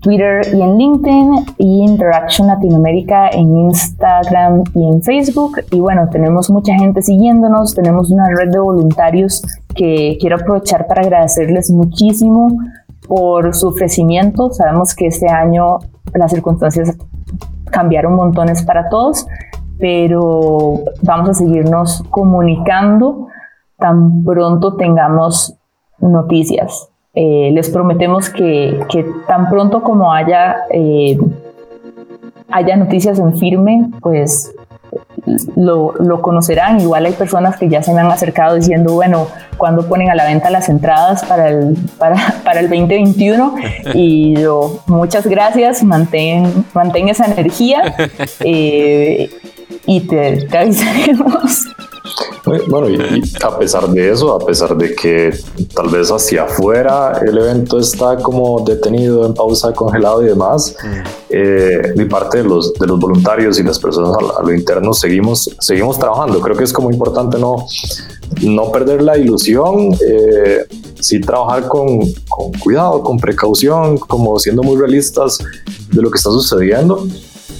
Twitter 0.00 0.42
y 0.54 0.62
en 0.62 0.78
LinkedIn 0.78 1.30
y 1.58 1.82
Interaction 1.82 2.46
Latinoamérica 2.46 3.28
en 3.28 3.56
Instagram 3.56 4.62
y 4.74 4.86
en 4.86 5.02
Facebook. 5.02 5.60
Y 5.72 5.80
bueno, 5.80 6.08
tenemos 6.10 6.48
mucha 6.50 6.74
gente 6.78 7.02
siguiéndonos, 7.02 7.74
tenemos 7.74 8.10
una 8.10 8.28
red 8.28 8.52
de 8.52 8.60
voluntarios 8.60 9.42
que 9.74 10.16
quiero 10.20 10.36
aprovechar 10.36 10.86
para 10.86 11.02
agradecerles 11.02 11.70
muchísimo 11.70 12.56
por 13.08 13.54
su 13.54 13.68
ofrecimiento. 13.68 14.52
Sabemos 14.52 14.94
que 14.94 15.08
este 15.08 15.28
año 15.28 15.78
las 16.14 16.30
circunstancias 16.30 16.96
cambiaron 17.70 18.14
montones 18.14 18.62
para 18.62 18.88
todos, 18.88 19.26
pero 19.78 20.80
vamos 21.02 21.30
a 21.30 21.34
seguirnos 21.34 22.02
comunicando 22.10 23.28
tan 23.78 24.24
pronto 24.24 24.76
tengamos 24.76 25.54
noticias. 25.98 26.88
Eh, 27.14 27.50
les 27.52 27.70
prometemos 27.70 28.28
que, 28.28 28.78
tan 29.26 29.48
pronto 29.48 29.82
como 29.82 30.12
haya, 30.12 30.56
eh, 30.70 31.18
haya 32.50 32.76
noticias 32.76 33.18
en 33.18 33.36
firme, 33.38 33.90
pues 34.00 34.54
lo, 35.56 36.22
conocerán. 36.22 36.80
Igual 36.80 37.06
hay 37.06 37.12
personas 37.12 37.56
que 37.56 37.68
ya 37.68 37.82
se 37.82 37.92
me 37.92 38.00
han 38.00 38.10
acercado 38.10 38.56
diciendo, 38.56 38.94
bueno, 38.94 39.28
cuando 39.56 39.86
ponen 39.86 40.10
a 40.10 40.14
la 40.14 40.24
venta 40.24 40.50
las 40.50 40.68
entradas 40.68 41.24
para 41.24 41.48
el, 41.48 41.76
para, 41.98 42.16
para 42.44 42.60
el 42.60 42.68
2021? 42.68 43.56
Y 43.94 44.34
yo, 44.34 44.80
muchas 44.86 45.26
gracias, 45.26 45.82
mantén, 45.82 46.64
mantén 46.74 47.08
esa 47.08 47.26
energía 47.26 47.94
eh, 48.40 49.30
y 49.86 50.00
te, 50.00 50.46
te 50.46 50.58
avisaremos. 50.58 51.66
Bueno, 52.68 52.88
y, 52.88 53.22
a 53.42 53.58
pesar 53.58 53.88
de 53.88 54.12
eso, 54.12 54.32
a 54.32 54.38
pesar 54.38 54.76
de 54.76 54.94
que 54.94 55.36
tal 55.74 55.88
vez 55.88 56.10
hacia 56.10 56.44
afuera 56.44 57.20
el 57.26 57.36
evento 57.36 57.78
está 57.78 58.16
como 58.18 58.60
detenido, 58.60 59.26
en 59.26 59.34
pausa, 59.34 59.72
congelado 59.72 60.22
y 60.22 60.26
demás, 60.26 60.76
mm. 60.80 60.86
eh, 61.30 61.92
mi 61.96 62.04
parte 62.04 62.38
de 62.38 62.44
los, 62.44 62.72
de 62.74 62.86
los 62.86 63.00
voluntarios 63.00 63.58
y 63.58 63.64
las 63.64 63.80
personas 63.80 64.16
a, 64.38 64.42
lo 64.42 64.54
interno 64.54 64.94
seguimos, 64.94 65.50
seguimos 65.58 65.98
trabajando. 65.98 66.40
Creo 66.40 66.56
que 66.56 66.64
es 66.64 66.72
como 66.72 66.90
importante 66.92 67.36
no, 67.38 67.66
no 68.42 68.70
perder 68.70 69.02
la 69.02 69.18
ilusión, 69.18 69.92
eh, 70.06 70.66
sí 71.00 71.20
trabajar 71.20 71.66
con, 71.66 71.98
con, 72.28 72.52
cuidado, 72.52 73.02
con 73.02 73.18
precaución, 73.18 73.98
como 73.98 74.38
siendo 74.38 74.62
muy 74.62 74.76
realistas 74.76 75.38
de 75.90 76.00
lo 76.00 76.10
que 76.12 76.18
está 76.18 76.30
sucediendo. 76.30 77.08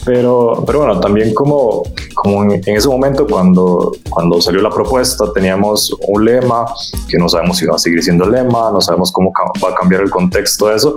Pero, 0.07 0.63
pero 0.65 0.79
bueno, 0.79 1.01
también 1.01 1.35
como, 1.35 1.83
como 2.15 2.45
en, 2.45 2.63
ese 2.65 2.89
momento 2.89 3.27
cuando, 3.27 3.91
cuando 4.09 4.41
salió 4.41 4.63
la 4.63 4.71
propuesta 4.71 5.33
teníamos 5.35 5.93
un 6.07 6.25
lema 6.25 6.65
que 7.09 7.19
no 7.19 7.29
sabemos 7.29 7.59
si 7.59 7.67
va 7.67 7.75
a 7.75 7.79
seguir 7.79 8.01
siendo 8.05 8.25
el 8.25 8.31
lema, 8.31 8.71
no 8.71 8.81
sabemos 8.81 9.11
cómo 9.11 9.33
va 9.63 9.71
a 9.71 9.75
cambiar 9.75 10.03
el 10.03 10.11
contexto 10.11 10.69
de 10.69 10.77
eso, 10.77 10.95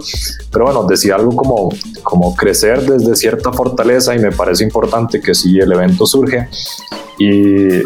pero 0.51 0.65
bueno, 0.65 0.83
decía 0.83 1.15
algo 1.15 1.35
como, 1.35 1.69
como 2.03 2.35
crecer 2.35 2.85
desde 2.85 3.15
cierta 3.15 3.51
fortaleza 3.51 4.15
y 4.15 4.19
me 4.19 4.31
parece 4.31 4.63
importante 4.63 5.19
que 5.19 5.33
si 5.33 5.57
el 5.57 5.71
evento 5.71 6.05
surge 6.05 6.47
y 7.17 7.81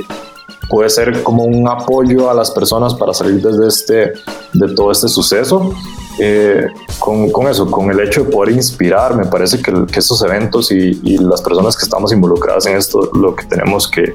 puede 0.70 0.90
ser 0.90 1.24
como 1.24 1.44
un 1.44 1.68
apoyo 1.70 2.30
a 2.30 2.34
las 2.34 2.52
personas 2.52 2.94
para 2.96 3.14
salir 3.14 3.42
desde 3.42 3.68
este, 3.68 4.14
de 4.54 4.76
todo 4.76 4.92
este 4.92 5.08
suceso. 5.08 5.74
Eh, 6.20 6.68
con, 7.00 7.32
con, 7.32 7.48
eso, 7.48 7.70
con 7.70 7.90
el 7.90 8.00
hecho 8.00 8.24
de 8.24 8.32
poder 8.32 8.54
inspirar, 8.54 9.16
me 9.16 9.26
parece 9.26 9.62
que, 9.62 9.72
que 9.92 10.00
estos 10.00 10.22
eventos 10.24 10.72
y, 10.72 11.00
y, 11.04 11.18
las 11.18 11.42
personas 11.42 11.76
que 11.76 11.84
estamos 11.84 12.14
involucradas 12.14 12.68
en 12.68 12.78
esto, 12.78 13.10
lo 13.14 13.36
que 13.36 13.46
tenemos 13.46 13.88
que, 13.88 14.14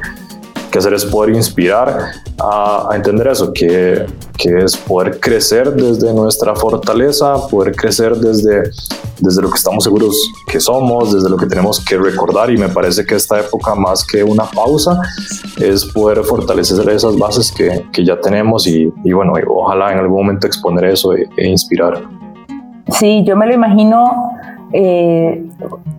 que 0.70 0.78
hacer 0.78 0.94
es 0.94 1.04
poder 1.04 1.34
inspirar 1.34 2.12
a, 2.38 2.88
entender 2.94 3.28
eso, 3.28 3.52
que, 3.52 4.06
que, 4.37 4.58
es 4.64 4.76
poder 4.76 5.18
crecer 5.20 5.72
desde 5.75 6.12
nuestra 6.12 6.54
fortaleza, 6.54 7.34
poder 7.48 7.75
crecer 7.75 8.16
desde, 8.16 8.70
desde 9.20 9.42
lo 9.42 9.50
que 9.50 9.56
estamos 9.56 9.84
seguros 9.84 10.16
que 10.46 10.60
somos, 10.60 11.12
desde 11.12 11.28
lo 11.28 11.37
que 11.37 11.46
tenemos 11.46 11.84
que 11.84 11.96
recordar 11.96 12.50
y 12.50 12.56
me 12.56 12.68
parece 12.68 13.04
que 13.04 13.14
esta 13.14 13.40
época 13.40 13.75
más 13.75 14.04
que 14.04 14.22
una 14.22 14.44
pausa 14.44 15.00
es 15.58 15.84
poder 15.87 16.22
fortalecer 16.25 16.88
esas 16.90 17.16
bases 17.16 17.52
que, 17.52 17.87
que 17.92 18.04
ya 18.04 18.20
tenemos 18.20 18.66
y, 18.66 18.92
y, 19.04 19.12
bueno, 19.12 19.32
ojalá 19.48 19.92
en 19.92 19.98
algún 19.98 20.18
momento 20.18 20.46
exponer 20.46 20.84
eso 20.84 21.14
e, 21.14 21.28
e 21.37 21.48
inspirar. 21.48 22.02
Sí, 22.90 23.22
yo 23.26 23.37
me 23.37 23.46
lo 23.46 23.54
imagino 23.54 24.38
eh, 24.72 25.46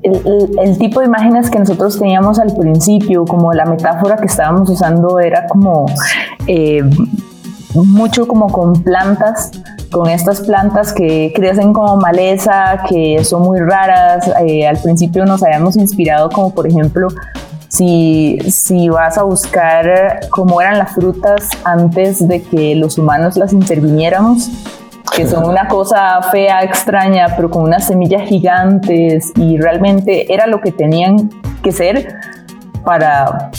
el, 0.04 0.78
tipo 0.78 1.00
de 1.00 1.08
imágenes 1.08 1.50
que 1.50 1.60
nosotros 1.60 1.98
teníamos 1.98 2.40
al 2.40 2.56
principio, 2.56 3.26
como 3.26 3.54
la 3.54 3.66
metáfora 3.66 4.18
que 4.18 4.28
estábamos 4.28 4.70
usando 4.70 5.20
era 5.20 5.48
como 5.48 5.88
eh, 6.48 6.84
mucho 7.74 8.28
como 8.28 8.48
con 8.48 8.74
plantas, 8.84 9.52
con 9.92 10.10
estas 10.10 10.42
plantas 10.42 10.94
que 10.94 11.32
crecen 11.36 11.74
como 11.74 11.98
maleza, 11.98 12.84
que 12.88 13.24
son 13.24 13.44
muy 13.44 13.60
raras. 13.60 14.30
Eh, 14.46 14.68
al 14.68 14.78
principio 14.78 15.26
nos 15.26 15.44
habíamos 15.44 15.76
inspirado 15.76 16.30
como 16.30 16.54
por 16.54 16.68
ejemplo 16.68 17.08
si, 17.68 18.40
si, 18.50 18.90
vas 18.90 19.18
a 19.20 19.24
buscar 19.24 20.22
cómo 20.32 20.60
eran 20.60 20.80
las 20.80 20.94
frutas 20.94 21.50
antes 21.64 22.28
de 22.28 22.42
que 22.42 22.76
los 22.76 22.98
humanos 22.98 23.38
las 23.38 23.54
interviniéramos, 23.54 24.50
que 25.10 25.28
son 25.28 25.46
una 25.46 25.68
cosa 25.68 26.22
fea, 26.32 26.64
extraña, 26.64 27.28
pero 27.36 27.50
con 27.50 27.64
unas 27.64 27.86
semillas 27.86 28.28
gigantes 28.28 29.32
y 29.36 29.58
realmente 29.58 30.34
era 30.34 30.48
lo 30.48 30.62
que 30.62 30.72
tenían 30.72 31.30
que 31.62 31.72
ser 31.72 32.16
para 32.84 33.52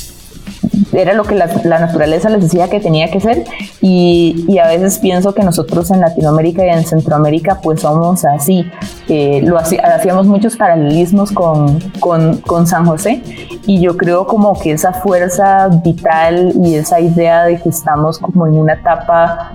era 0.93 1.15
lo 1.15 1.25
que 1.25 1.35
la, 1.35 1.47
naturaleza 1.47 2.29
les 2.29 2.43
decía 2.43 2.69
que 2.69 2.81
tenía 2.81 3.11
que 3.11 3.21
ser 3.21 3.45
y, 3.81 4.45
y, 4.49 4.59
a 4.59 4.67
veces 4.67 4.99
pienso 4.99 5.35
que 5.35 5.43
nosotros 5.43 5.91
en 5.91 6.01
Latinoamérica 6.01 6.65
y 6.65 6.69
en 6.69 6.85
Centroamérica 6.85 7.61
pues 7.63 7.81
somos 7.81 8.25
así. 8.25 8.65
Eh, 9.09 9.41
lo 9.43 9.59
hacíamos 9.59 10.27
muchos 10.27 10.57
paralelismos 10.57 11.33
con, 11.33 11.81
con, 12.01 12.39
con, 12.39 12.67
San 12.67 12.87
José 12.87 13.23
y 13.67 13.81
yo 13.81 13.97
creo 13.97 14.27
como 14.27 14.59
que 14.59 14.73
esa 14.73 14.93
fuerza 14.93 15.69
vital 15.83 16.53
y 16.63 16.75
esa 16.75 17.01
idea 17.01 17.45
de 17.45 17.61
que 17.61 17.69
estamos 17.69 18.19
como 18.19 18.47
en 18.47 18.55
una 18.55 18.75
etapa 18.75 19.53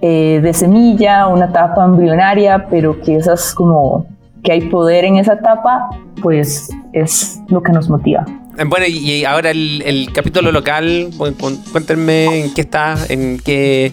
eh, 0.00 0.40
de 0.42 0.52
semilla, 0.54 1.26
una 1.26 1.46
etapa 1.46 1.84
embrionaria, 1.84 2.66
pero 2.70 3.00
que 3.00 3.16
esas 3.16 3.54
como 3.54 4.06
que 4.42 4.52
hay 4.52 4.60
poder 4.62 5.04
en 5.04 5.16
esa 5.16 5.34
etapa, 5.34 5.90
pues 6.22 6.70
es 6.92 7.40
lo 7.48 7.62
que 7.62 7.72
nos 7.72 7.88
motiva. 7.88 8.24
Eh, 8.58 8.64
bueno, 8.66 8.86
y 8.86 9.24
ahora 9.24 9.50
el, 9.50 10.08
capítulo 10.12 10.52
local, 10.52 11.10
cuéntenme 11.72 12.44
en 12.44 12.54
qué 12.54 12.60
está, 12.60 12.96
en 13.08 13.38
qué, 13.38 13.92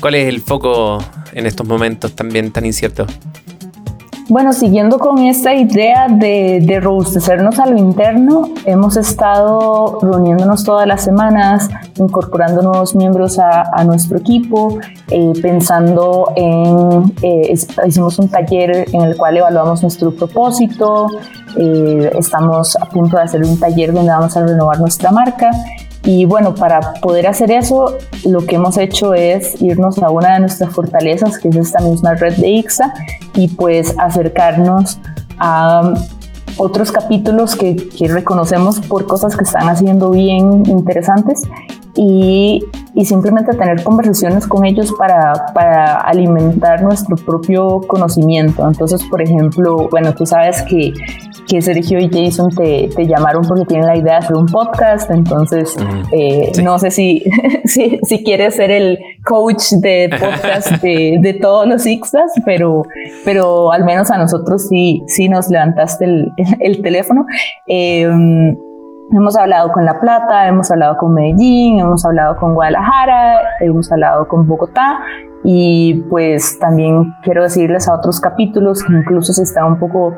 cuál 0.00 0.16
es 0.16 0.28
el 0.28 0.40
foco 0.40 0.98
en 1.32 1.46
estos 1.46 1.66
momentos 1.66 2.14
también 2.14 2.50
tan 2.50 2.64
inciertos. 2.66 3.06
Bueno, 4.28 4.52
siguiendo 4.52 4.98
con 4.98 5.18
esta 5.18 5.54
idea 5.54 6.08
de, 6.08 6.60
de, 6.60 6.80
robustecernos 6.80 7.60
a 7.60 7.66
lo 7.66 7.78
interno, 7.78 8.48
hemos 8.64 8.96
estado 8.96 10.00
reuniéndonos 10.02 10.64
todas 10.64 10.84
las 10.84 11.04
semanas, 11.04 11.70
incorporando 11.96 12.60
nuevos 12.60 12.96
miembros 12.96 13.38
a, 13.38 13.84
nuestro 13.84 14.18
equipo, 14.18 14.80
eh, 15.10 15.32
pensando 15.40 16.32
en, 16.34 17.14
eh, 17.22 17.54
hicimos 17.86 18.18
un 18.18 18.28
taller 18.28 18.88
en 18.92 19.02
el 19.02 19.16
cual 19.16 19.36
evaluamos 19.36 19.82
nuestro 19.82 20.12
propósito, 20.12 21.06
eh, 21.56 22.10
estamos 22.18 22.76
a 22.80 22.86
punto 22.86 23.18
de 23.18 23.22
hacer 23.22 23.44
un 23.44 23.56
taller 23.60 23.92
donde 23.92 24.10
vamos 24.10 24.36
a 24.36 24.44
renovar 24.44 24.80
nuestra 24.80 25.12
marca 25.12 25.52
y 26.06 26.24
bueno, 26.24 26.54
para 26.54 26.94
poder 27.02 27.26
hacer 27.26 27.50
eso, 27.50 27.98
lo 28.24 28.46
que 28.46 28.54
hemos 28.54 28.78
hecho 28.78 29.12
es 29.12 29.60
irnos 29.60 29.98
a 29.98 30.08
una 30.08 30.34
de 30.34 30.40
nuestras 30.40 30.72
fortalezas, 30.72 31.36
que 31.38 31.48
es 31.48 31.56
esta 31.56 31.82
misma 31.82 32.14
red 32.14 32.36
de 32.36 32.48
IXA, 32.48 32.94
y 33.34 33.48
pues 33.48 33.92
acercarnos 33.98 35.00
a 35.38 35.94
otros 36.58 36.92
capítulos 36.92 37.56
que, 37.56 37.74
que 37.74 38.06
reconocemos 38.06 38.78
por 38.80 39.06
cosas 39.06 39.36
que 39.36 39.42
están 39.42 39.68
haciendo 39.68 40.12
bien 40.12 40.62
interesantes 40.66 41.42
y, 41.96 42.64
y, 42.94 43.04
simplemente 43.04 43.56
tener 43.56 43.82
conversaciones 43.82 44.46
con 44.46 44.64
ellos 44.64 44.92
para, 44.96 45.46
para, 45.54 45.96
alimentar 46.02 46.82
nuestro 46.82 47.16
propio 47.16 47.80
conocimiento. 47.86 48.66
Entonces, 48.66 49.02
por 49.10 49.22
ejemplo, 49.22 49.88
bueno, 49.90 50.14
tú 50.14 50.24
sabes 50.24 50.62
que 50.62 50.92
que 51.46 51.62
Sergio 51.62 51.98
y 51.98 52.08
Jason 52.08 52.50
te, 52.50 52.88
te, 52.94 53.06
llamaron 53.06 53.42
porque 53.46 53.64
tienen 53.64 53.86
la 53.86 53.96
idea 53.96 54.14
de 54.14 54.18
hacer 54.18 54.36
un 54.36 54.46
podcast, 54.46 55.10
entonces 55.10 55.76
eh, 56.12 56.50
no 56.62 56.78
sé 56.78 56.90
si, 56.90 57.24
si, 57.64 57.98
si, 58.02 58.24
quieres 58.24 58.56
ser 58.56 58.70
el 58.70 58.98
coach 59.24 59.72
de 59.80 60.10
podcast 60.10 60.82
de, 60.82 61.18
de 61.20 61.34
todos 61.34 61.66
los 61.66 61.86
Ixtas, 61.86 62.32
pero, 62.44 62.82
pero 63.24 63.72
al 63.72 63.84
menos 63.84 64.10
a 64.10 64.18
nosotros 64.18 64.68
sí, 64.68 65.02
sí 65.06 65.28
nos 65.28 65.48
levantaste 65.48 66.04
el, 66.04 66.32
el 66.60 66.82
teléfono. 66.82 67.26
Em, 67.66 68.56
hemos 69.12 69.36
hablado 69.36 69.70
con 69.72 69.84
La 69.84 70.00
Plata, 70.00 70.48
hemos 70.48 70.70
hablado 70.70 70.96
con 70.96 71.14
Medellín, 71.14 71.78
hemos 71.78 72.04
hablado 72.04 72.36
con 72.36 72.54
Guadalajara, 72.54 73.38
hemos 73.60 73.90
hablado 73.92 74.26
con 74.28 74.46
Bogotá 74.46 74.98
y 75.44 76.02
pues 76.10 76.58
también 76.58 77.14
quiero 77.22 77.44
decirles 77.44 77.88
a 77.88 77.94
otros 77.94 78.20
capítulos 78.20 78.82
que 78.82 78.92
incluso 78.92 79.32
se 79.32 79.44
está 79.44 79.64
un 79.64 79.78
poco 79.78 80.14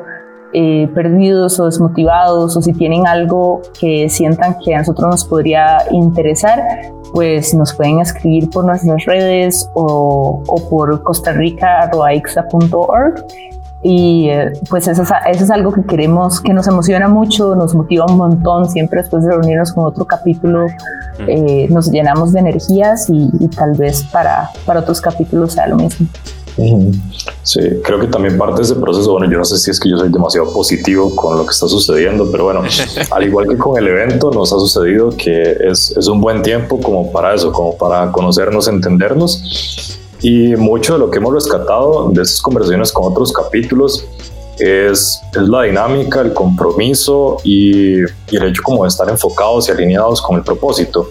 eh, 0.53 0.89
perdidos 0.93 1.59
o 1.59 1.65
desmotivados 1.65 2.55
o 2.57 2.61
si 2.61 2.73
tienen 2.73 3.07
algo 3.07 3.61
que 3.79 4.09
sientan 4.09 4.57
que 4.63 4.75
a 4.75 4.79
nosotros 4.79 5.09
nos 5.09 5.25
podría 5.25 5.77
interesar, 5.91 6.61
pues 7.13 7.53
nos 7.53 7.73
pueden 7.73 7.99
escribir 7.99 8.49
por 8.49 8.65
nuestras 8.65 9.05
redes 9.05 9.69
o, 9.73 10.43
o 10.47 10.69
por 10.69 11.03
costarrica.org 11.03 13.25
y 13.81 14.29
eh, 14.29 14.51
pues 14.69 14.87
eso 14.87 15.03
es, 15.03 15.09
eso 15.31 15.43
es, 15.45 15.51
algo 15.51 15.71
que 15.71 15.83
queremos, 15.83 16.41
que 16.41 16.53
nos 16.53 16.67
emociona 16.67 17.07
mucho, 17.07 17.55
nos 17.55 17.73
motiva 17.75 18.05
un 18.07 18.17
montón, 18.17 18.69
siempre 18.69 19.01
después 19.01 19.23
de 19.23 19.31
reunirnos 19.31 19.71
con 19.71 19.85
otro 19.85 20.05
capítulo 20.05 20.65
eh, 21.27 21.67
nos 21.69 21.89
llenamos 21.89 22.33
de 22.33 22.39
energías 22.39 23.09
y, 23.09 23.29
y, 23.39 23.47
tal 23.47 23.75
vez 23.75 24.03
para, 24.03 24.49
para 24.65 24.81
otros 24.81 24.99
capítulos 24.99 25.53
sea 25.53 25.67
lo 25.67 25.77
mismo. 25.77 26.07
Sí, 27.43 27.59
creo 27.83 27.99
que 27.99 28.07
también 28.07 28.37
parte 28.37 28.57
de 28.57 28.63
ese 28.63 28.75
proceso, 28.75 29.11
bueno, 29.13 29.31
yo 29.31 29.37
no 29.37 29.45
sé 29.45 29.57
si 29.57 29.71
es 29.71 29.79
que 29.79 29.89
yo 29.89 29.97
soy 29.97 30.09
demasiado 30.09 30.51
positivo 30.51 31.15
con 31.15 31.37
lo 31.37 31.45
que 31.45 31.51
está 31.51 31.67
sucediendo, 31.67 32.29
pero 32.31 32.45
bueno, 32.45 32.61
al 33.11 33.23
igual 33.23 33.47
que 33.47 33.57
con 33.57 33.77
el 33.77 33.87
evento, 33.87 34.31
nos 34.31 34.51
ha 34.53 34.59
sucedido 34.59 35.09
que 35.09 35.57
es, 35.61 35.95
es 35.97 36.07
un 36.07 36.21
buen 36.21 36.41
tiempo 36.41 36.79
como 36.79 37.11
para 37.11 37.33
eso, 37.33 37.51
como 37.51 37.77
para 37.77 38.11
conocernos, 38.11 38.67
entendernos. 38.67 39.97
Y 40.21 40.55
mucho 40.57 40.93
de 40.93 40.99
lo 40.99 41.09
que 41.09 41.17
hemos 41.17 41.33
rescatado 41.33 42.09
de 42.11 42.21
esas 42.21 42.41
conversaciones 42.41 42.91
con 42.91 43.11
otros 43.11 43.31
capítulos 43.31 44.05
es, 44.57 45.21
es 45.33 45.47
la 45.47 45.63
dinámica, 45.63 46.19
el 46.19 46.33
compromiso 46.33 47.37
y, 47.43 48.01
y, 48.01 48.35
el 48.35 48.43
hecho 48.43 48.61
como 48.63 48.83
de 48.83 48.89
estar 48.89 49.09
enfocados 49.09 49.69
y 49.69 49.71
alineados 49.71 50.21
con 50.21 50.37
el 50.37 50.43
propósito. 50.43 51.09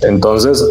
Entonces, 0.00 0.64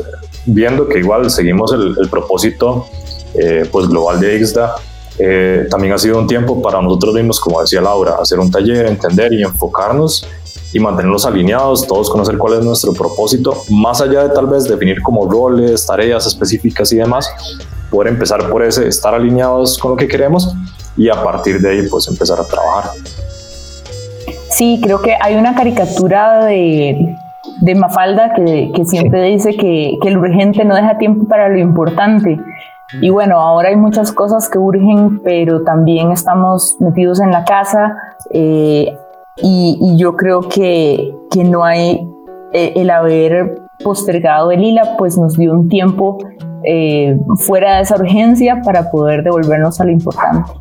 viendo 0.47 0.87
que 0.87 0.97
igual 0.97 1.29
seguimos 1.29 1.71
el, 1.73 1.95
el 2.01 2.09
propósito 2.09 2.87
eh, 3.33 3.67
pues 3.71 3.87
global 3.87 4.19
de 4.19 4.37
IXDA, 4.37 4.75
eh, 5.17 5.67
también 5.69 5.93
ha 5.93 5.97
sido 5.97 6.17
un 6.17 6.27
tiempo 6.27 6.61
para 6.61 6.81
nosotros 6.81 7.13
mismos, 7.13 7.39
como 7.39 7.61
decía 7.61 7.81
Laura, 7.81 8.15
hacer 8.21 8.39
un 8.39 8.49
taller, 8.49 8.85
entender 8.85 9.33
y 9.33 9.43
enfocarnos 9.43 10.27
y 10.71 10.79
mantenernos 10.79 11.25
alineados, 11.25 11.85
todos 11.87 12.09
conocer 12.09 12.37
cuál 12.37 12.53
es 12.59 12.65
nuestro 12.65 12.93
propósito, 12.93 13.63
más 13.69 14.01
allá 14.01 14.23
de 14.23 14.29
tal 14.29 14.47
vez 14.47 14.65
definir 14.65 15.01
como 15.01 15.29
roles, 15.29 15.85
tareas 15.85 16.25
específicas 16.25 16.91
y 16.93 16.97
demás, 16.97 17.29
poder 17.89 18.13
empezar 18.13 18.49
por 18.49 18.63
ese, 18.63 18.87
estar 18.87 19.13
alineados 19.13 19.77
con 19.77 19.91
lo 19.91 19.97
que 19.97 20.07
queremos 20.07 20.53
y 20.95 21.09
a 21.09 21.21
partir 21.23 21.59
de 21.59 21.69
ahí 21.69 21.87
pues 21.89 22.07
empezar 22.07 22.39
a 22.39 22.43
trabajar. 22.43 22.91
Sí, 24.51 24.79
creo 24.81 25.01
que 25.01 25.15
hay 25.19 25.35
una 25.35 25.55
caricatura 25.55 26.45
de 26.45 27.17
de 27.61 27.75
Mafalda, 27.75 28.33
que, 28.33 28.71
que 28.73 28.85
siempre 28.85 29.21
dice 29.23 29.55
que, 29.55 29.97
que 30.01 30.11
lo 30.11 30.21
urgente 30.21 30.63
no 30.65 30.75
deja 30.75 30.97
tiempo 30.97 31.27
para 31.27 31.49
lo 31.49 31.59
importante. 31.59 32.39
Y 33.01 33.09
bueno, 33.09 33.39
ahora 33.39 33.69
hay 33.69 33.75
muchas 33.75 34.11
cosas 34.11 34.49
que 34.49 34.57
urgen, 34.57 35.21
pero 35.23 35.63
también 35.63 36.11
estamos 36.11 36.77
metidos 36.79 37.19
en 37.19 37.31
la 37.31 37.45
casa 37.45 37.95
eh, 38.31 38.97
y, 39.37 39.95
yo 39.97 40.15
creo 40.15 40.41
que, 40.41 41.15
que 41.31 41.43
no 41.43 41.63
hay 41.63 42.07
eh, 42.51 42.73
el 42.75 42.89
haber 42.89 43.61
postergado 43.83 44.51
el 44.51 44.63
ILA, 44.63 44.97
pues 44.97 45.17
nos 45.17 45.37
dio 45.37 45.53
un 45.53 45.69
tiempo 45.69 46.17
eh, 46.63 47.17
fuera 47.37 47.77
de 47.77 47.83
esa 47.83 47.95
urgencia 47.95 48.61
para 48.63 48.91
poder 48.91 49.23
devolvernos 49.23 49.79
a 49.79 49.85
lo 49.85 49.91
importante. 49.91 50.51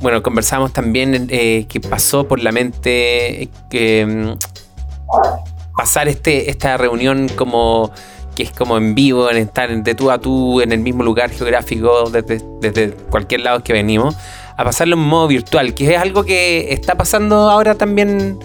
Bueno, 0.00 0.22
conversamos 0.22 0.72
también 0.72 1.26
eh, 1.30 1.66
que 1.68 1.80
pasó 1.80 2.28
por 2.28 2.40
la 2.40 2.52
mente 2.52 3.48
que 3.68 4.06
mm, 4.06 5.76
pasar 5.76 6.06
este, 6.06 6.50
esta 6.50 6.76
reunión 6.76 7.28
como 7.36 7.90
que 8.38 8.44
es 8.44 8.52
como 8.52 8.76
en 8.76 8.94
vivo, 8.94 9.28
en 9.32 9.36
estar 9.36 9.68
de 9.68 9.94
tú 9.96 10.12
a 10.12 10.20
tú 10.20 10.60
en 10.60 10.70
el 10.70 10.78
mismo 10.78 11.02
lugar 11.02 11.30
geográfico 11.30 12.08
desde, 12.08 12.40
desde 12.60 12.92
cualquier 12.92 13.40
lado 13.40 13.64
que 13.64 13.72
venimos, 13.72 14.14
a 14.56 14.62
pasarlo 14.62 14.94
en 14.94 15.02
modo 15.02 15.26
virtual, 15.26 15.74
que 15.74 15.92
es 15.92 16.00
algo 16.00 16.22
que 16.22 16.72
está 16.72 16.94
pasando 16.94 17.50
ahora 17.50 17.74
también 17.74 18.38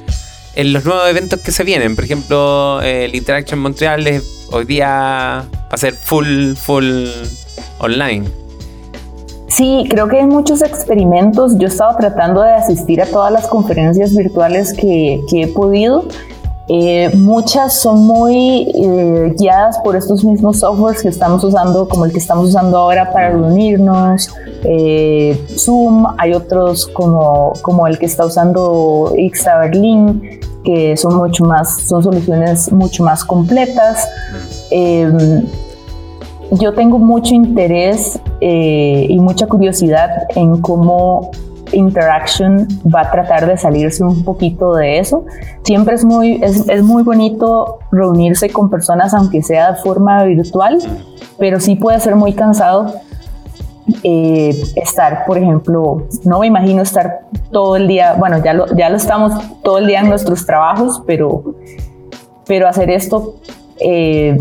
en 0.56 0.73
los 0.73 0.84
nuevos 0.84 1.08
eventos 1.08 1.41
que 1.41 1.51
se 1.51 1.63
vienen. 1.63 1.95
Por 1.95 2.06
ejemplo, 2.06 2.82
el 2.82 3.13
Interaction 3.13 3.60
Montreal 3.60 4.08
es, 4.08 4.47
hoy 4.51 4.65
día 4.65 5.45
va 5.47 5.69
a 5.69 5.77
ser 5.77 5.93
full, 5.93 6.56
full 6.56 7.06
online. 7.77 8.25
Sí, 9.47 9.86
creo 9.91 10.08
que 10.08 10.17
hay 10.17 10.25
muchos 10.25 10.63
experimentos. 10.63 11.60
Yo 11.60 11.67
he 11.67 11.69
estado 11.69 11.95
tratando 11.99 12.41
de 12.41 12.53
asistir 12.53 12.99
a 12.99 13.06
todas 13.06 13.32
las 13.32 13.45
conferencias 13.45 14.15
virtuales 14.15 14.73
que, 14.73 15.21
he 15.32 15.47
podido. 15.49 16.08
Eh, 16.69 17.12
muchas 17.17 17.73
son 17.82 18.06
muy 18.06 18.71
eh, 18.73 19.34
guiadas 19.38 19.78
por 19.80 19.97
estos 19.97 20.23
mismos 20.23 20.60
softwares 20.60 21.02
que 21.02 21.10
estamos 21.10 21.43
usando, 21.43 21.89
como 21.89 22.06
el 22.06 22.13
que 22.13 22.19
estamos 22.19 22.47
usando 22.49 22.78
ahora 22.78 23.12
para 23.12 23.32
reunirnos, 23.32 24.34
eh, 24.63 25.38
Zoom, 25.58 26.06
hay 26.17 26.34
otros 26.34 26.88
como, 26.88 27.52
como 27.62 27.86
el 27.86 27.99
que 27.99 28.06
está 28.06 28.26
usando 28.26 29.13
Ixta 29.17 29.69
que 30.63 30.95
son 30.95 31.17
mucho 31.17 31.43
más, 31.43 31.82
son 31.82 32.02
soluciones 32.02 32.71
mucho 32.71 33.04
más 33.04 33.26
completas. 33.26 34.08
Em, 34.71 35.45
yo 36.52 36.73
tengo 36.73 36.97
mucho 36.97 37.34
interés 37.34 38.17
y 38.39 39.19
mucha 39.19 39.47
curiosidad 39.47 40.10
en 40.36 40.62
cómo 40.62 41.32
Interaction 41.73 42.67
va 42.93 43.01
a 43.01 43.12
tratar 43.12 43.45
de 43.45 43.57
salirse 43.57 44.03
un 44.03 44.23
poquito 44.23 44.73
de 44.73 44.99
eso. 44.99 45.25
Siempre 45.63 45.95
es 45.95 46.05
muy, 46.05 46.39
es, 46.43 46.67
es 46.69 46.83
muy 46.83 47.03
bonito 47.03 47.79
reunirse 47.91 48.49
con 48.49 48.69
personas, 48.69 49.13
aunque 49.13 49.41
sea 49.41 49.73
de 49.73 49.77
forma 49.77 50.23
virtual, 50.23 50.77
pero 51.38 51.59
sí 51.59 51.75
puede 51.75 51.99
ser 51.99 52.15
muy 52.15 52.33
cansado 52.33 52.93
eh, 54.03 54.55
estar, 54.75 55.25
por 55.25 55.38
ejemplo, 55.38 56.07
no 56.23 56.39
me 56.39 56.47
imagino 56.47 56.81
estar 56.81 57.21
todo 57.51 57.75
el 57.75 57.88
día, 57.88 58.13
bueno, 58.13 58.41
ya 58.43 58.53
lo, 58.53 58.73
ya 58.75 58.89
lo 58.89 58.95
estamos 58.95 59.33
todo 59.62 59.77
el 59.77 59.88
día 59.88 59.99
en 59.99 60.09
nuestros 60.09 60.45
trabajos, 60.45 61.01
pero, 61.05 61.55
pero 62.47 62.67
hacer 62.67 62.89
esto, 62.89 63.36
eh, 63.79 64.38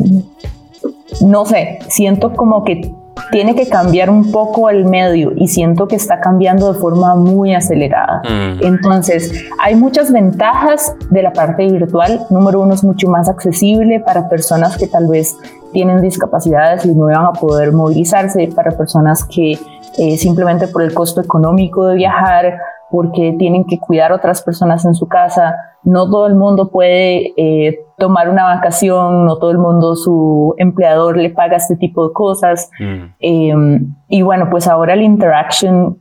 no 1.22 1.44
sé, 1.44 1.80
siento 1.88 2.32
como 2.34 2.62
que 2.62 2.92
tiene 3.30 3.54
que 3.54 3.68
cambiar 3.68 4.10
un 4.10 4.30
poco 4.30 4.68
el 4.68 4.84
medio 4.84 5.32
y 5.34 5.48
siento 5.48 5.88
que 5.88 5.96
está 5.96 6.20
cambiando 6.20 6.72
de 6.72 6.78
forma 6.78 7.14
muy 7.14 7.54
acelerada. 7.54 8.22
Mm. 8.24 8.64
Entonces, 8.64 9.46
hay 9.58 9.74
muchas 9.74 10.12
ventajas 10.12 10.94
de 11.10 11.22
la 11.22 11.32
parte 11.32 11.66
virtual. 11.66 12.20
Número 12.30 12.60
uno, 12.60 12.74
es 12.74 12.84
mucho 12.84 13.08
más 13.08 13.28
accesible 13.28 14.00
para 14.00 14.28
personas 14.28 14.76
que 14.76 14.86
tal 14.86 15.08
vez 15.08 15.36
tienen 15.72 16.02
discapacidades 16.02 16.84
y 16.84 16.94
no 16.94 17.06
van 17.06 17.24
a 17.24 17.32
poder 17.32 17.72
movilizarse, 17.72 18.50
para 18.54 18.72
personas 18.72 19.24
que 19.24 19.58
eh, 19.98 20.18
simplemente 20.18 20.68
por 20.68 20.82
el 20.82 20.92
costo 20.92 21.20
económico 21.20 21.86
de 21.86 21.96
viajar, 21.96 22.58
porque 22.90 23.34
tienen 23.38 23.64
que 23.64 23.78
cuidar 23.78 24.12
otras 24.12 24.42
personas 24.42 24.84
en 24.84 24.94
su 24.94 25.08
casa. 25.08 25.56
No 25.82 26.08
todo 26.10 26.26
el 26.26 26.34
mundo 26.34 26.70
puede 26.70 27.32
eh, 27.36 27.86
tomar 28.02 28.28
una 28.28 28.42
vacación, 28.42 29.24
no 29.26 29.38
todo 29.38 29.52
el 29.52 29.58
mundo 29.58 29.94
su 29.94 30.56
empleador 30.58 31.16
le 31.16 31.30
paga 31.30 31.56
este 31.56 31.76
tipo 31.76 32.08
de 32.08 32.12
cosas. 32.12 32.68
Mm. 32.80 33.14
Em, 33.20 33.94
y 34.08 34.22
bueno, 34.22 34.48
pues 34.50 34.66
ahora 34.66 34.94
el 34.94 35.02
Interaction 35.02 36.00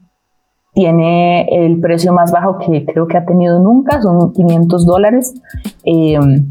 tiene 0.73 1.43
el 1.51 1.79
precio 1.79 2.11
más 2.11 2.31
bajo 2.31 2.57
que 2.57 2.85
creo 2.85 3.07
que 3.07 3.17
ha 3.17 3.25
tenido 3.25 3.59
nunca, 3.59 4.01
son 4.01 4.33
500 4.33 4.83
dólares. 4.87 5.35
Em, 5.83 6.49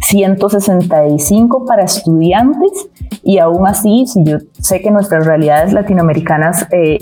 165 0.00 1.64
para 1.64 1.84
estudiantes 1.84 2.88
y 3.22 3.38
aún 3.38 3.66
así, 3.66 4.06
si 4.06 4.24
yo 4.24 4.38
sé 4.60 4.80
que 4.80 4.90
nuestras 4.90 5.26
realidades 5.26 5.72
latinoamericanas 5.72 6.66
eh, 6.72 6.98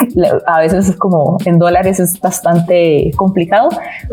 a 0.46 0.60
veces 0.60 0.88
es 0.88 0.96
como 0.96 1.38
en 1.44 1.58
dólares 1.58 2.00
es 2.00 2.20
bastante 2.20 3.12
complicado, 3.16 3.68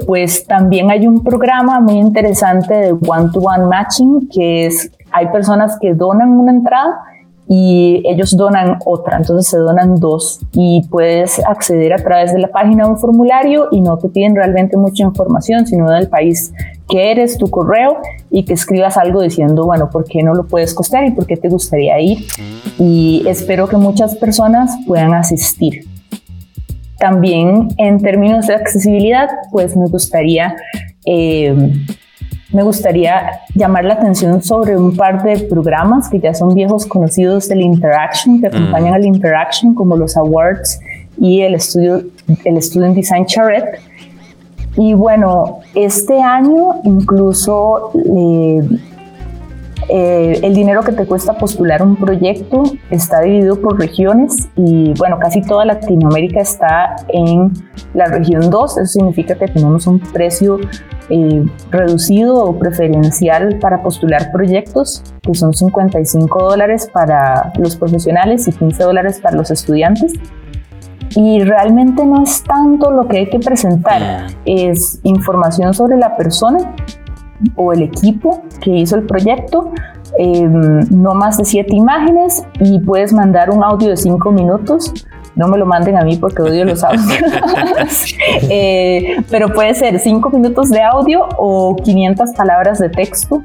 pues 0.05 0.45
también 0.45 0.91
hay 0.91 1.07
un 1.07 1.23
programa 1.23 1.79
muy 1.79 1.95
interesante 1.95 2.73
de 2.73 2.91
one-to-one 2.91 3.63
-one 3.63 3.69
matching 3.69 4.29
que 4.31 4.67
es, 4.67 4.91
hay 5.11 5.27
personas 5.27 5.77
que 5.79 5.93
donan 5.93 6.29
una 6.29 6.51
entrada 6.51 6.99
y 7.47 8.01
ellos 8.05 8.35
donan 8.35 8.79
otra, 8.85 9.17
entonces 9.17 9.49
se 9.49 9.57
donan 9.57 9.95
dos 9.95 10.39
y 10.53 10.81
puedes 10.89 11.39
acceder 11.45 11.93
a 11.93 11.97
través 11.97 12.33
de 12.33 12.39
la 12.39 12.47
página 12.47 12.85
a 12.85 12.87
un 12.87 12.97
formulario 12.97 13.67
y 13.71 13.81
no 13.81 13.97
te 13.97 14.09
piden 14.09 14.35
realmente 14.35 14.77
mucha 14.77 15.03
información, 15.03 15.67
sino 15.67 15.89
del 15.91 16.09
país 16.09 16.51
que 16.89 17.11
eres, 17.11 17.37
tu 17.37 17.49
correo 17.49 17.97
y 18.31 18.45
que 18.45 18.53
escribas 18.53 18.97
algo 18.97 19.21
diciendo, 19.21 19.65
bueno, 19.65 19.89
¿por 19.91 20.05
qué 20.05 20.23
no 20.23 20.33
lo 20.33 20.45
puedes 20.45 20.73
costear 20.73 21.05
y 21.05 21.11
por 21.11 21.27
qué 21.27 21.37
te 21.37 21.49
gustaría 21.49 21.99
ir? 21.99 22.25
Y 22.79 23.23
espero 23.27 23.67
que 23.67 23.77
muchas 23.77 24.15
personas 24.15 24.75
puedan 24.87 25.13
asistir. 25.13 25.85
También 26.97 27.69
en 27.77 27.99
términos 27.99 28.47
de 28.47 28.55
accesibilidad, 28.55 29.29
pues 29.51 29.75
me 29.77 29.87
gustaría... 29.87 30.55
Eh, 31.05 31.55
me 32.55 32.63
gustaría 32.63 33.41
llamar 33.53 33.83
la 33.83 33.95
atención 33.95 34.41
sobre 34.41 34.77
un 34.77 34.95
par 34.95 35.23
de 35.23 35.39
programas 35.39 36.07
que 36.07 36.21
ya 36.21 36.33
son 36.33 36.55
viejos 36.55 36.85
conocidos 36.85 37.49
del 37.49 37.61
Interaction, 37.61 38.39
que 38.39 38.47
acompañan 38.47 38.91
mm. 38.91 38.95
al 38.95 39.05
Interaction, 39.05 39.75
como 39.75 39.97
los 39.97 40.15
Awards 40.15 40.79
y 41.17 41.41
el 41.41 41.55
estudio, 41.55 42.03
el 42.45 42.61
Student 42.61 42.95
Design 42.95 43.25
Charrette. 43.25 43.81
Y 44.77 44.93
bueno, 44.93 45.59
este 45.73 46.21
año 46.21 46.75
incluso 46.85 47.91
eh, 47.93 48.61
eh, 49.87 50.39
el 50.41 50.55
dinero 50.55 50.81
que 50.81 50.91
te 50.91 51.05
cuesta 51.05 51.33
postular 51.33 51.83
un 51.83 51.95
proyecto 51.95 52.63
está 52.89 53.21
dividido 53.21 53.61
por 53.61 53.79
regiones 53.79 54.49
y 54.55 54.93
bueno, 54.97 55.19
casi 55.19 55.41
toda 55.43 55.63
Latinoamérica 55.65 56.41
está 56.41 56.95
en 57.09 57.53
la 57.93 58.05
región 58.05 58.49
2, 58.49 58.77
eso 58.77 58.85
significa 58.85 59.35
que 59.35 59.47
tenemos 59.47 59.85
un 59.85 59.99
precio 59.99 60.59
eh, 61.09 61.45
reducido 61.69 62.35
o 62.35 62.57
preferencial 62.57 63.59
para 63.59 63.83
postular 63.83 64.31
proyectos, 64.31 65.03
que 65.21 65.35
son 65.35 65.53
55 65.53 66.49
dólares 66.49 66.89
para 66.91 67.53
los 67.59 67.75
profesionales 67.75 68.47
y 68.47 68.53
15 68.53 68.83
dólares 68.83 69.19
para 69.21 69.35
los 69.35 69.51
estudiantes. 69.51 70.13
Y 71.15 71.43
realmente 71.43 72.03
no 72.03 72.23
es 72.23 72.43
tanto 72.43 72.89
lo 72.89 73.07
que 73.07 73.19
hay 73.19 73.29
que 73.29 73.39
presentar, 73.39 74.27
es 74.45 74.99
información 75.03 75.73
sobre 75.73 75.97
la 75.97 76.17
persona 76.17 76.73
o 77.55 77.73
el 77.73 77.83
equipo 77.83 78.43
que 78.61 78.71
hizo 78.71 78.95
el 78.95 79.03
proyecto, 79.03 79.71
em, 80.17 80.81
no 80.89 81.13
más 81.13 81.37
de 81.37 81.45
siete 81.45 81.75
imágenes 81.75 82.43
y 82.59 82.79
puedes 82.79 83.13
mandar 83.13 83.49
un 83.49 83.63
audio 83.63 83.89
de 83.89 83.97
cinco 83.97 84.31
minutos 84.31 84.93
no 85.35 85.47
me 85.47 85.57
lo 85.57 85.65
manden 85.65 85.97
a 85.97 86.03
mí 86.03 86.17
porque 86.17 86.41
odio 86.41 86.65
los 86.65 86.83
audios. 86.83 87.05
Eh, 88.49 89.17
pero 89.29 89.53
puede 89.53 89.73
ser 89.73 89.99
cinco 89.99 90.29
minutos 90.29 90.69
de 90.69 90.81
audio 90.81 91.27
o 91.37 91.75
500 91.75 92.31
palabras 92.33 92.79
de 92.79 92.89
texto 92.89 93.43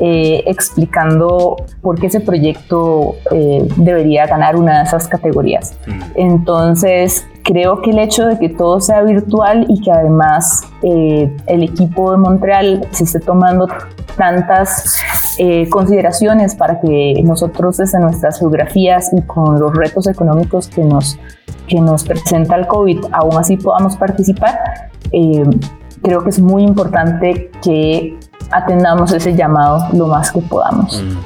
eh, 0.00 0.42
explicando 0.46 1.56
por 1.82 1.98
qué 2.00 2.06
ese 2.06 2.20
proyecto 2.20 3.16
eh, 3.30 3.66
debería 3.76 4.26
ganar 4.26 4.56
una 4.56 4.78
de 4.78 4.84
esas 4.84 5.06
categorías. 5.08 5.76
Mm. 5.86 6.00
Entonces, 6.16 7.26
creo 7.44 7.82
que 7.82 7.90
el 7.90 7.98
hecho 7.98 8.26
de 8.26 8.38
que 8.38 8.48
todo 8.48 8.80
sea 8.80 9.02
virtual 9.02 9.66
y 9.68 9.80
que 9.80 9.90
además 9.90 10.64
el 10.82 11.62
equipo 11.62 12.12
de 12.12 12.18
Montreal 12.18 12.86
se 12.90 13.04
esté 13.04 13.20
tomando 13.20 13.68
tantas 14.16 14.84
consideraciones 15.70 16.54
para 16.54 16.80
que 16.80 17.20
nosotros 17.24 17.78
desde 17.78 17.98
nuestras 17.98 18.38
geografías 18.38 19.10
y 19.12 19.22
con 19.22 19.58
los 19.58 19.74
retos 19.74 20.06
económicos 20.06 20.68
que 20.68 20.82
nos, 20.82 21.18
que 21.66 21.80
nos 21.80 22.04
presenta 22.04 22.56
el 22.56 22.66
COVID, 22.66 23.06
aún 23.12 23.38
así 23.38 23.56
podamos 23.56 23.96
participar, 23.96 24.58
eh, 25.12 25.44
creo 26.02 26.22
que 26.22 26.30
es 26.30 26.40
muy 26.40 26.62
importante 26.62 27.50
que 27.62 28.18
atendamos 28.50 29.12
ese 29.12 29.34
llamado 29.34 29.86
lo 29.92 30.06
más 30.06 30.30
que 30.32 30.40
podamos. 30.40 31.02
Mm. 31.02 31.18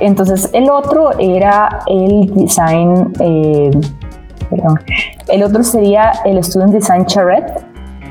Entonces, 0.00 0.50
el 0.52 0.68
otro 0.70 1.12
era 1.18 1.80
el 1.86 2.32
design, 2.34 3.12
eh, 3.20 3.70
perdón, 4.50 4.80
el 5.28 5.42
otro 5.42 5.62
sería 5.62 6.12
el 6.24 6.42
Student 6.42 6.72
Design 6.72 7.06
Charrette 7.06 7.62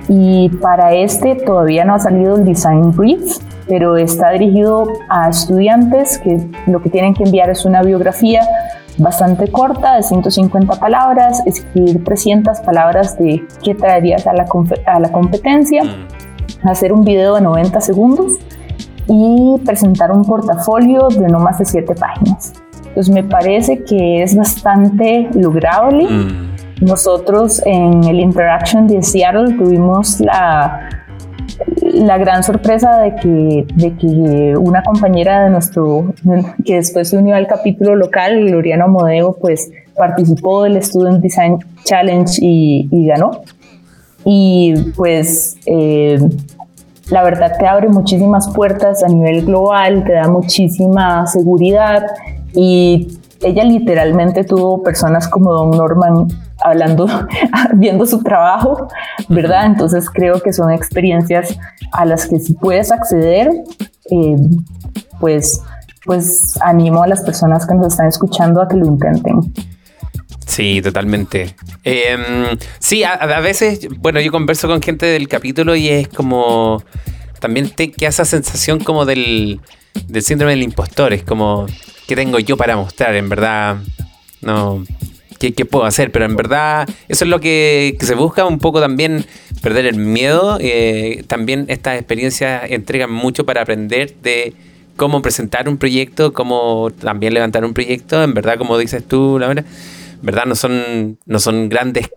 y 0.08 0.50
para 0.62 0.94
este 0.94 1.36
todavía 1.36 1.84
no 1.86 1.96
ha 1.96 2.00
salido 2.00 2.36
el 2.36 2.46
Design 2.46 2.92
Brief, 2.92 3.40
pero 3.68 3.98
está 3.98 4.32
dirigido 4.32 4.88
a 5.10 5.30
estudiantes 5.30 6.18
que 6.20 6.50
lo 6.68 6.82
que 6.82 6.90
tienen 6.90 7.14
que 7.14 7.24
enviar 7.24 7.50
es 7.50 7.66
una 7.66 7.82
biografía 7.82 8.42
bastante 8.98 9.52
corta, 9.52 9.96
de 9.96 10.04
150 10.04 10.76
palabras, 10.76 11.42
escribir 11.46 12.04
300 12.04 12.60
palabras 12.62 13.18
de 13.18 13.46
qué 13.64 13.76
traerías 13.76 14.28
a 14.28 14.34
la, 14.34 14.46
a 14.86 15.00
la 15.00 15.12
competencia, 15.12 15.84
mm. 15.84 16.08
Hacer 16.64 16.94
un 16.94 17.04
video 17.04 17.36
de 17.36 17.42
90 17.42 17.82
segundos 17.82 18.34
y 19.08 19.56
presentar 19.66 20.12
un 20.12 20.24
portafolio 20.24 21.08
de 21.10 21.28
no 21.28 21.40
más 21.40 21.58
de 21.60 21.66
7 21.66 21.96
páginas. 21.96 22.54
Entonces 22.88 23.14
me 23.14 23.24
parece 23.24 23.84
que 23.84 24.22
es 24.22 24.36
bastante 24.36 25.30
lograble. 25.34 26.08
Mm. 26.10 26.86
Nosotros 26.86 27.62
en 27.66 28.04
el 28.04 28.20
Interaction 28.20 28.88
de 28.88 29.02
Seattle 29.04 29.54
tuvimos 29.54 30.20
la, 30.20 30.90
la 31.94 32.18
gran 32.18 32.44
sorpresa 32.44 33.00
de 33.00 33.16
que, 33.16 33.66
de 33.76 33.96
que 33.96 34.58
una 34.58 34.84
compañera 34.84 35.44
de 35.44 35.52
nuestro, 35.52 36.14
que 36.66 36.76
después 36.76 37.10
se 37.10 37.18
unió 37.18 37.36
al 37.36 37.48
capítulo 37.48 37.96
local, 37.96 38.46
Gloriano 38.46 38.88
Modeo, 38.88 39.38
pues 39.40 39.72
participó 39.98 40.64
del 40.64 40.82
Student 40.82 41.22
Design 41.22 41.60
Challenge 41.84 42.40
y, 42.42 43.06
ganó. 43.08 43.42
Y 44.26 44.76
pues 44.96 45.58
eh, 45.66 46.20
la 47.12 47.24
verdad 47.24 47.58
te 47.60 47.68
abre 47.68 47.90
muchísimas 47.90 48.50
puertas 48.52 49.04
a 49.04 49.08
nivel 49.08 49.46
global, 49.46 50.04
te 50.06 50.14
da 50.14 50.28
muchísima 50.30 51.28
seguridad 51.28 52.04
y 52.54 53.20
ella 53.42 53.64
literalmente 53.66 54.44
tuvo 54.46 54.82
personas 54.82 55.28
como 55.28 55.52
Don 55.52 55.72
Norman 55.72 56.28
hablando, 56.64 57.08
viendo 57.74 58.06
su 58.06 58.24
trabajo, 58.24 58.88
¿verdad? 59.28 59.66
Entonces 59.66 60.10
creo 60.10 60.42
que 60.42 60.54
son 60.54 60.72
experiencias 60.72 61.58
a 61.92 62.06
las 62.06 62.28
que 62.28 62.40
si 62.40 62.54
puedes 62.54 62.92
acceder, 62.92 63.52
eh, 64.10 64.38
pues, 65.20 65.62
pues 66.06 66.58
animo 66.62 67.04
a 67.04 67.08
las 67.08 67.24
personas 67.24 67.68
que 67.68 67.76
nos 67.76 67.88
están 67.88 68.08
escuchando 68.08 68.62
a 68.62 68.70
que 68.70 68.78
lo 68.78 68.86
intenten. 68.86 69.42
Sí, 70.52 70.82
totalmente. 70.82 71.56
Em, 71.86 72.58
sí, 72.78 73.06
a, 73.06 73.40
veces, 73.40 73.88
bueno, 74.00 74.20
yo 74.20 74.34
converso 74.34 74.68
con 74.68 74.82
gente 74.82 75.06
del 75.06 75.30
capítulo 75.30 75.78
y 75.78 75.88
es 75.88 76.10
como, 76.10 76.84
también 77.40 77.70
te 77.70 77.90
queda 77.90 78.10
esa 78.10 78.26
sensación 78.26 78.84
como 78.84 79.06
del, 79.06 79.62
del 80.08 80.22
síndrome 80.22 80.52
del 80.52 80.64
impostor, 80.64 81.14
es 81.14 81.24
como, 81.24 81.68
¿qué 82.06 82.18
tengo 82.18 82.38
yo 82.38 82.58
para 82.58 82.76
mostrar? 82.76 83.16
En 83.16 83.30
verdad, 83.30 83.78
no, 84.42 84.84
¿qué, 85.40 85.54
puedo 85.64 85.86
hacer? 85.86 86.12
Pero 86.12 86.26
en 86.26 86.36
verdad, 86.36 86.86
eso 87.08 87.24
es 87.24 87.30
lo 87.30 87.40
que, 87.40 87.98
se 88.02 88.16
busca 88.16 88.44
un 88.44 88.60
poco 88.60 88.82
también, 88.82 89.26
perder 89.62 89.86
el 89.86 90.00
miedo. 90.00 90.58
Eh, 90.60 91.24
también 91.28 91.64
estas 91.70 91.98
experiencias 91.98 92.64
entregan 92.70 93.10
mucho 93.10 93.46
para 93.46 93.62
aprender 93.62 94.16
de 94.22 94.54
cómo 94.98 95.22
presentar 95.22 95.70
un 95.70 95.78
proyecto, 95.78 96.34
cómo 96.34 96.92
también 96.92 97.34
levantar 97.34 97.64
un 97.64 97.74
proyecto, 97.74 98.22
en 98.22 98.34
verdad, 98.34 98.58
como 98.58 98.78
dices 98.78 99.08
tú, 99.08 99.40
Laura 99.40 99.62
¿verdad? 99.62 99.72
No 100.22 100.56
son, 100.56 101.18
no 101.26 101.40
son 101.40 101.70
grandes 101.70 102.10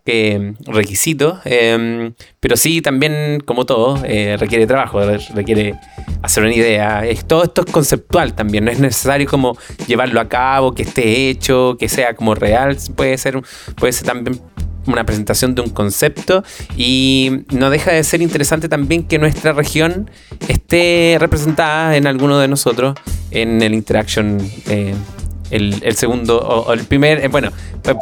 requisitos, 0.67 1.39
em, 1.45 2.13
pero 2.41 2.57
sí 2.57 2.83
también, 2.83 3.41
como 3.45 3.65
todo, 3.65 4.03
eh, 4.05 4.37
requiere 4.39 4.67
trabajo, 4.67 5.01
requiere 5.35 5.75
hacer 6.23 6.45
una 6.45 6.55
idea. 6.55 7.03
todo 7.27 7.45
esto 7.45 7.63
es 7.67 7.73
conceptual 7.73 8.35
también, 8.35 8.65
no 8.65 8.71
es 8.71 8.79
necesario 8.79 9.29
como 9.29 9.57
llevarlo 9.87 10.21
a 10.21 10.29
cabo, 10.29 10.75
que 10.75 10.83
esté 10.83 11.31
hecho, 11.31 11.77
que 11.79 11.89
sea 11.89 12.15
como 12.15 12.35
real, 12.35 12.77
puede 12.95 13.17
ser, 13.19 13.41
puede 13.77 13.93
ser 13.93 14.07
también 14.07 14.41
una 14.87 15.05
presentación 15.05 15.55
de 15.55 15.63
un 15.63 15.71
concepto 15.71 16.45
y 16.77 17.45
no 17.51 17.71
deja 17.71 17.93
de 17.93 18.05
ser 18.05 18.23
interesante 18.23 18.69
también 18.69 19.05
que 19.05 19.19
nuestra 19.19 19.53
región 19.53 20.11
esté 20.49 21.17
representada 21.19 21.97
en 21.97 22.07
alguno 22.07 22.39
de 22.39 22.49
nosotros 22.49 22.95
en 23.31 23.63
el 23.63 23.75
Interaction 23.75 24.39
eh, 24.69 24.95
el, 25.51 25.97
segundo, 25.97 26.39
o, 26.39 26.73
el 26.73 26.85
primer, 26.85 27.25
eh, 27.25 27.29
bueno, 27.29 27.51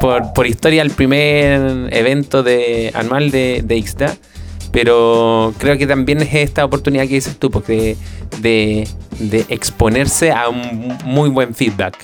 por, 0.00 0.46
historia 0.46 0.82
el 0.82 0.90
primer 0.90 1.92
evento 1.92 2.42
de, 2.42 2.90
anual 2.94 3.30
de, 3.30 3.62
de 3.64 3.76
Ixta, 3.76 4.16
pero 4.72 5.52
creo 5.58 5.76
que 5.76 5.86
también 5.86 6.22
es 6.22 6.34
esta 6.34 6.64
oportunidad 6.64 7.02
que 7.02 7.14
dices 7.14 7.36
tú, 7.38 7.50
porque 7.50 7.96
de, 8.40 8.88
exponerse 9.48 10.32
a 10.32 10.48
un 10.48 10.96
muy 11.04 11.28
buen 11.28 11.54
feedback, 11.54 11.96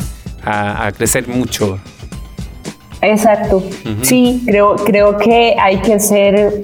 a, 0.45 0.93
crecer 0.97 1.27
mucho. 1.27 1.79
Exacto, 3.01 3.63
sí, 4.03 4.43
creo, 4.45 4.77
creo 4.77 5.17
que 5.17 5.55
hay 5.59 5.79
que 5.79 5.99
ser 5.99 6.63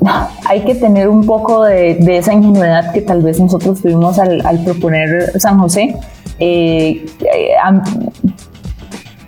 hay 0.46 0.64
que 0.64 0.74
tener 0.74 1.08
un 1.08 1.24
poco 1.24 1.64
de, 1.64 1.98
esa 2.16 2.32
ingenuidad 2.32 2.92
que 2.92 3.02
tal 3.02 3.22
vez 3.22 3.38
nosotros 3.40 3.80
tuvimos 3.80 4.18
al, 4.18 4.44
al 4.44 4.64
proponer 4.64 5.38
San 5.38 5.58
José, 5.58 5.94
eh, 6.38 7.06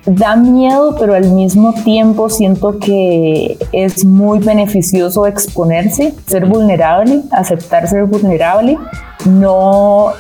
da 0.07 0.37
miedo, 0.37 0.97
pero 0.99 1.15
al 1.15 1.31
mismo 1.31 1.75
tiempo 1.85 2.31
siento 2.31 2.79
que 2.79 3.59
es 3.73 4.05
muy 4.05 4.39
beneficioso 4.39 5.27
exponerse, 5.27 6.15
ser 6.27 6.47
vulnerable, 6.47 7.23
aceptar 7.33 7.89
ser 7.89 8.05
vulnerable, 8.05 8.79
no 9.25 10.13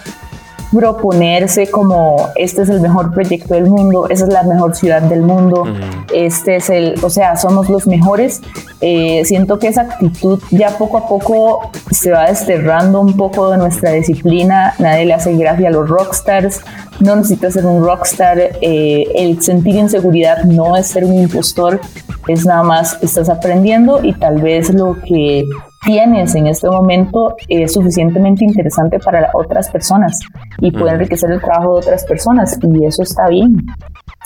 proponerse 0.72 1.70
como 1.70 2.28
este 2.36 2.62
es 2.62 2.68
el 2.68 2.80
mejor 2.80 3.12
proyecto 3.12 3.54
del 3.54 3.66
mundo, 3.66 4.08
esa 4.08 4.24
es 4.24 4.32
la 4.32 4.42
mejor 4.42 4.74
ciudad 4.74 5.02
del 5.02 5.22
mundo, 5.22 5.64
este 6.12 6.56
es 6.56 6.70
el, 6.70 6.94
o 7.02 7.10
sea, 7.10 7.36
somos 7.36 7.68
los 7.68 7.86
mejores. 7.86 8.42
Eh, 8.80 9.22
siento 9.24 9.58
que 9.58 9.68
esa 9.68 9.82
actitud 9.82 10.40
ya 10.50 10.76
poco 10.76 10.98
a 10.98 11.08
poco 11.08 11.70
se 11.90 12.10
va 12.10 12.26
desterrando 12.26 13.00
un 13.00 13.16
poco 13.16 13.50
de 13.50 13.56
nuestra 13.56 13.92
disciplina, 13.92 14.74
nadie 14.78 15.06
le 15.06 15.14
hace 15.14 15.34
gracia 15.34 15.68
a 15.68 15.70
los 15.70 15.88
rockstars, 15.88 16.60
no 17.00 17.16
necesitas 17.16 17.54
ser 17.54 17.66
un 17.66 17.84
rockstar, 17.84 18.38
eh, 18.38 19.04
el 19.14 19.42
sentir 19.42 19.76
inseguridad 19.76 20.44
no 20.44 20.76
es 20.76 20.88
ser 20.88 21.04
un 21.04 21.14
impostor, 21.14 21.80
es 22.28 22.44
nada 22.44 22.62
más 22.62 22.98
estás 23.02 23.28
aprendiendo 23.28 24.04
y 24.04 24.12
tal 24.12 24.42
vez 24.42 24.70
lo 24.70 24.96
que 25.02 25.44
tienes 25.86 26.34
en 26.34 26.48
este 26.48 26.68
momento 26.68 27.36
es 27.48 27.72
suficientemente 27.72 28.44
interesante 28.44 28.98
para 28.98 29.30
otras 29.32 29.70
personas 29.70 30.18
y 30.58 30.72
puede 30.72 30.92
enriquecer 30.92 31.30
el 31.30 31.40
trabajo 31.40 31.74
de 31.74 31.78
otras 31.78 32.04
personas 32.04 32.58
y 32.60 32.84
eso 32.84 33.02
está 33.02 33.28
bien. 33.28 33.56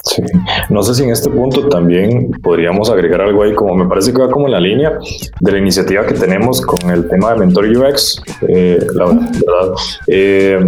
Sí, 0.02 0.22
no 0.70 0.82
sé 0.82 0.94
si 0.94 1.02
en 1.02 1.10
este 1.10 1.28
punto 1.28 1.68
también 1.68 2.30
podríamos 2.42 2.88
agregar 2.88 3.20
algo 3.20 3.42
ahí, 3.42 3.54
como 3.54 3.74
me 3.74 3.86
parece 3.86 4.12
que 4.12 4.22
va 4.22 4.30
como 4.30 4.46
en 4.46 4.52
la 4.52 4.60
línea 4.60 4.98
de 5.40 5.52
la 5.52 5.58
iniciativa 5.58 6.06
que 6.06 6.14
tenemos 6.14 6.62
con 6.62 6.90
el 6.90 7.06
tema 7.08 7.32
de 7.32 7.40
Mentor 7.40 7.66
UX, 7.66 8.22
eh, 8.48 8.78
la 8.94 9.04
verdad. 9.06 9.74
Eh, 10.06 10.58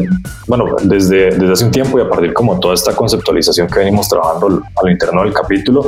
bueno, 0.46 0.66
desde, 0.82 1.30
desde 1.30 1.52
hace 1.52 1.64
un 1.64 1.70
tiempo 1.70 1.98
y 1.98 2.02
a 2.02 2.10
partir 2.10 2.34
como 2.34 2.60
toda 2.60 2.74
esta 2.74 2.94
conceptualización 2.94 3.68
que 3.68 3.78
venimos 3.78 4.06
trabajando 4.08 4.62
a 4.76 4.84
lo 4.84 4.90
interno 4.90 5.22
del 5.22 5.32
capítulo, 5.32 5.82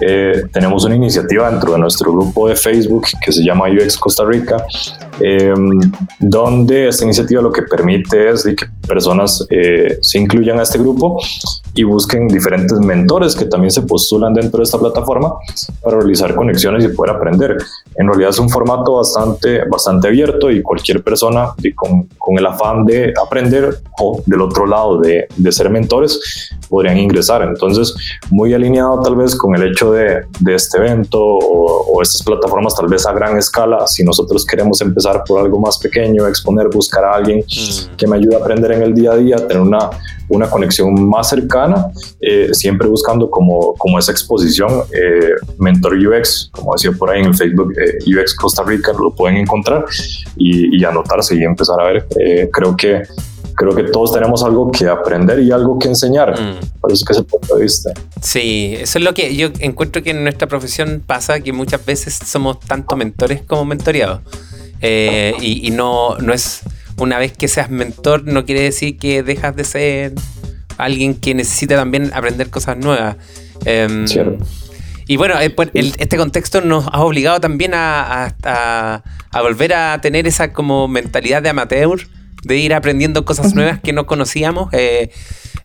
eh, 0.00 0.44
tenemos 0.52 0.84
una 0.84 0.94
iniciativa 0.94 1.50
dentro 1.50 1.72
de 1.72 1.78
nuestro 1.78 2.12
grupo 2.12 2.48
de 2.48 2.54
Facebook 2.54 3.06
que 3.24 3.32
se 3.32 3.42
llama 3.42 3.64
UX 3.68 3.96
Costa 3.98 4.24
Rica, 4.24 4.64
donde 6.20 6.88
esta 6.88 7.04
iniciativa 7.04 7.42
lo 7.42 7.50
que 7.50 7.62
permite 7.62 8.30
es 8.30 8.44
que 8.44 8.66
personas 8.86 9.44
se 10.00 10.18
incluyan 10.18 10.60
a 10.60 10.62
este 10.62 10.78
grupo 10.78 11.20
y 11.74 11.82
busquen 11.82 12.28
diferentes 12.28 12.67
mentores 12.80 13.34
que 13.34 13.46
también 13.46 13.70
se 13.70 13.82
postulan 13.82 14.34
dentro 14.34 14.58
de 14.58 14.64
esta 14.64 14.78
plataforma 14.78 15.34
para 15.82 15.98
realizar 15.98 16.34
conexiones 16.34 16.84
y 16.84 16.88
poder 16.88 17.16
aprender. 17.16 17.58
En 17.98 18.06
realidad 18.06 18.30
es 18.30 18.38
un 18.38 18.48
formato 18.48 18.94
bastante, 18.94 19.64
bastante 19.68 20.08
abierto 20.08 20.50
y 20.50 20.62
cualquier 20.62 21.02
persona 21.02 21.52
con, 21.74 22.08
con 22.16 22.38
el 22.38 22.46
afán 22.46 22.84
de 22.84 23.12
aprender 23.20 23.80
o 24.00 24.22
del 24.24 24.40
otro 24.40 24.66
lado 24.66 24.98
de, 25.00 25.26
de 25.36 25.52
ser 25.52 25.68
mentores 25.68 26.48
podrían 26.68 26.98
ingresar. 26.98 27.42
Entonces, 27.42 27.94
muy 28.30 28.54
alineado 28.54 29.00
tal 29.00 29.16
vez 29.16 29.34
con 29.34 29.54
el 29.56 29.70
hecho 29.70 29.92
de, 29.92 30.22
de 30.40 30.54
este 30.54 30.78
evento 30.78 31.20
o, 31.20 31.96
o, 31.96 32.02
estas 32.02 32.22
plataformas 32.22 32.74
tal 32.76 32.86
vez 32.86 33.06
a 33.06 33.12
gran 33.12 33.36
escala, 33.36 33.86
si 33.86 34.04
nosotros 34.04 34.46
queremos 34.46 34.80
empezar 34.80 35.24
por 35.26 35.40
algo 35.40 35.58
más 35.58 35.78
pequeño, 35.78 36.26
exponer, 36.26 36.68
buscar 36.68 37.04
a 37.04 37.14
alguien 37.14 37.40
mm. 37.40 37.96
que 37.96 38.06
me 38.06 38.16
ayude 38.16 38.36
a 38.36 38.38
aprender 38.38 38.72
en 38.72 38.82
el 38.82 38.94
día 38.94 39.12
a 39.12 39.16
día, 39.16 39.36
tener 39.36 39.60
una, 39.60 39.90
una 40.28 40.48
conexión 40.48 41.08
más 41.08 41.30
cercana, 41.30 41.90
eh, 42.20 42.50
siempre 42.52 42.86
buscando 42.88 43.30
como, 43.30 43.74
como 43.74 43.98
esa 43.98 44.12
exposición. 44.12 44.70
Eh, 44.92 45.32
Mentor 45.58 45.94
UX, 45.94 46.50
como 46.52 46.74
decía 46.74 46.92
por 46.92 47.10
ahí 47.10 47.20
en 47.20 47.26
el 47.26 47.34
Facebook, 47.34 47.72
eh, 47.78 47.87
UX 48.06 48.34
Costa 48.34 48.62
Rica, 48.62 48.92
lo 48.92 49.14
pueden 49.14 49.38
encontrar 49.38 49.84
y, 50.36 50.84
anotarse 50.84 51.36
y 51.36 51.42
empezar 51.42 51.80
a 51.80 51.84
ver. 51.84 52.06
creo 52.52 52.76
que 52.76 53.02
creo 53.54 53.74
que 53.74 53.84
todos 53.84 54.12
tenemos 54.12 54.44
algo 54.44 54.70
que 54.70 54.86
aprender 54.86 55.40
y 55.40 55.50
algo 55.50 55.78
que 55.78 55.88
enseñar. 55.88 56.30
Mm. 56.40 56.80
Por 56.80 56.92
eso 56.92 57.04
que 57.04 57.12
ese 57.12 57.24
punto 57.24 57.56
de 57.56 57.62
vista. 57.62 57.92
Sí, 58.22 58.76
eso 58.78 58.98
es 58.98 59.04
lo 59.04 59.14
que 59.14 59.34
yo 59.34 59.48
encuentro 59.58 60.02
que 60.02 60.10
en 60.10 60.22
nuestra 60.22 60.46
profesión 60.46 61.02
pasa, 61.04 61.40
que 61.40 61.52
muchas 61.52 61.84
veces 61.84 62.18
somos 62.24 62.60
tanto 62.60 62.94
mentores 62.94 63.42
como 63.42 63.64
mentoreados. 63.64 64.20
y, 64.80 65.66
y 65.66 65.70
no, 65.72 66.16
no 66.18 66.32
es 66.32 66.62
una 66.98 67.18
vez 67.18 67.32
que 67.36 67.48
seas 67.48 67.70
mentor 67.70 68.24
no 68.24 68.44
quiere 68.44 68.62
decir 68.62 68.98
que 68.98 69.22
dejas 69.22 69.54
de 69.56 69.64
ser 69.64 70.12
alguien 70.76 71.14
que 71.14 71.34
necesita 71.34 71.76
también 71.76 72.10
aprender 72.14 72.50
cosas 72.50 72.76
nuevas. 72.76 73.16
Em, 73.64 74.06
y 75.08 75.16
bueno, 75.16 75.40
eh, 75.40 75.50
pues, 75.50 75.70
este 75.74 76.16
contexto 76.16 76.60
nos 76.60 76.86
ha 76.86 77.00
obligado 77.00 77.40
también 77.40 77.72
a, 77.74 78.34
volver 79.32 79.72
a 79.74 80.00
tener 80.00 80.26
esa 80.26 80.52
como 80.52 80.86
mentalidad 80.86 81.42
de 81.42 81.48
amateur 81.48 81.98
de 82.44 82.56
ir 82.56 82.74
aprendiendo 82.74 83.24
cosas 83.24 83.54
nuevas 83.54 83.80
que 83.80 83.92
no 83.92 84.06
conocíamos. 84.06 84.72
Eh, 84.72 85.10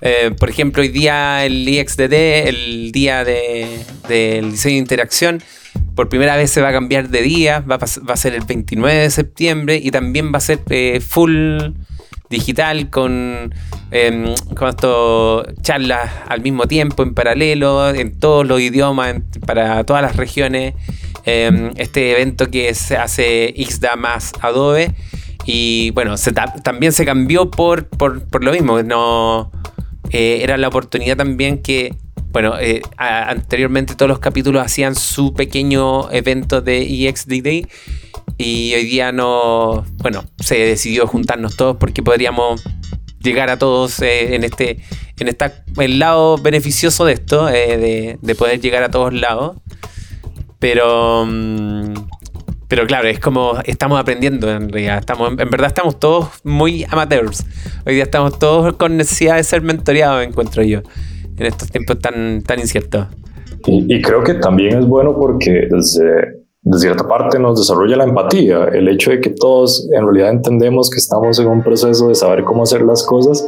eh, 0.02 0.32
por 0.40 0.50
ejemplo, 0.50 0.82
hoy 0.82 0.90
día 0.90 1.46
el 1.46 1.68
IXDD, 1.68 2.14
el 2.48 2.92
día 2.92 3.24
del 3.24 4.52
diseño 4.52 4.76
de 4.76 4.80
interacción, 4.80 5.44
por 5.96 6.10
primera 6.10 6.36
vez 6.36 6.50
se 6.50 6.62
va 6.62 6.70
a 6.70 6.72
cambiar 6.72 7.10
de 7.10 7.22
día, 7.22 7.60
va 7.60 7.78
a, 7.80 8.18
ser 8.18 8.34
el 8.34 8.44
29 8.44 8.98
de 8.98 9.10
septiembre 9.10 9.80
y 9.82 9.92
también 9.92 10.32
va 10.34 10.38
a 10.38 10.42
ser 10.42 10.60
eh, 10.70 11.00
full 11.00 11.60
digital 12.30 12.90
con, 12.90 13.54
em, 13.92 14.34
con 14.56 14.76
charlas 15.62 16.12
al 16.28 16.42
mismo 16.42 16.68
tiempo, 16.68 17.04
en 17.04 17.14
paralelo, 17.14 17.90
en 17.90 18.20
todos 18.20 18.46
los 18.48 18.60
idiomas, 18.60 19.16
para 19.46 19.84
todas 19.84 20.02
las 20.02 20.16
regiones. 20.16 20.74
Em, 21.26 21.72
este 21.78 22.12
evento 22.12 22.48
que 22.52 22.74
se 22.74 22.98
hace 22.98 23.54
XDA 23.56 23.96
más 23.96 24.34
Adobe. 24.42 24.94
Y 25.46 25.92
bueno, 25.92 26.16
también 26.64 26.92
se 26.92 27.06
cambió 27.06 27.50
por, 27.52 27.88
por, 27.88 28.44
lo 28.44 28.52
mismo. 28.52 28.82
No, 28.84 29.52
eh, 30.10 30.40
era 30.42 30.58
la 30.58 30.68
oportunidad 30.68 31.18
también 31.18 31.62
que, 31.62 31.96
bueno, 32.34 32.60
eh, 32.60 32.82
anteriormente 32.98 33.94
todos 33.94 34.10
los 34.10 34.20
capítulos 34.20 34.66
hacían 34.66 34.96
su 34.96 35.36
pequeño 35.36 36.12
evento 36.12 36.62
de 36.62 36.82
EXDD 36.82 37.68
y 38.40 38.74
hoy 38.74 38.86
día 38.86 39.12
no, 39.12 39.86
bueno, 40.00 40.26
se 40.40 40.58
decidió 40.58 41.06
juntarnos 41.06 41.56
todos 41.56 41.78
porque 41.78 42.02
podríamos 42.02 42.64
llegar 43.20 43.52
a 43.52 43.58
todos 43.58 44.02
eh, 44.02 44.34
en 44.34 44.44
este, 44.44 44.80
en 45.20 45.28
esta, 45.28 45.64
el 45.78 46.00
lado 46.00 46.40
beneficioso 46.40 47.06
de 47.06 47.14
esto, 47.14 47.46
de, 47.46 48.18
de, 48.20 48.36
poder 48.36 48.60
llegar 48.60 48.82
a 48.82 48.90
todos 48.90 49.14
lados. 49.14 49.58
Pero, 50.58 51.26
mm, 51.28 51.94
pero 52.68 52.88
claro, 52.88 53.08
es 53.10 53.20
como 53.20 53.60
estamos 53.66 54.00
aprendiendo 54.00 54.50
en 54.52 54.70
realidad. 54.70 54.98
Estamos, 54.98 55.30
en 55.30 55.50
verdad 55.50 55.68
estamos 55.68 56.00
todos 56.00 56.30
muy 56.44 56.84
amateurs. 56.90 57.46
Hoy 57.86 57.94
día 57.94 58.04
estamos 58.04 58.40
todos 58.40 58.76
con 58.78 58.98
necesidad 58.98 59.36
de 59.36 59.44
ser 59.44 59.62
mentoreados, 59.62 60.26
encuentro 60.26 60.64
yo, 60.64 60.82
en 61.38 61.46
estos 61.46 61.70
tiempos 61.70 62.00
tan, 62.00 62.42
tan 62.44 62.60
inciertos. 62.60 63.08
Y, 63.66 64.02
creo 64.02 64.24
que 64.24 64.34
también 64.36 64.80
es 64.80 64.86
bueno 64.86 65.16
porque 65.18 65.68
desde, 65.72 66.44
de 66.62 66.80
cierta 66.80 67.08
parte 67.08 67.40
nos 67.40 67.58
desarrolla 67.58 67.96
la 67.96 68.04
empatía, 68.04 68.66
el 68.66 68.90
hecho 68.90 69.12
de 69.12 69.22
que 69.22 69.30
todos 69.30 69.88
en 69.94 70.04
realidad 70.04 70.32
entendemos 70.32 70.90
que 70.90 70.98
estamos 70.98 71.40
en 71.40 71.48
un 71.48 71.64
proceso 71.64 72.10
de 72.10 72.16
saber 72.16 72.44
cómo 72.44 72.64
hacer 72.64 72.82
las 72.82 73.04
cosas. 73.04 73.46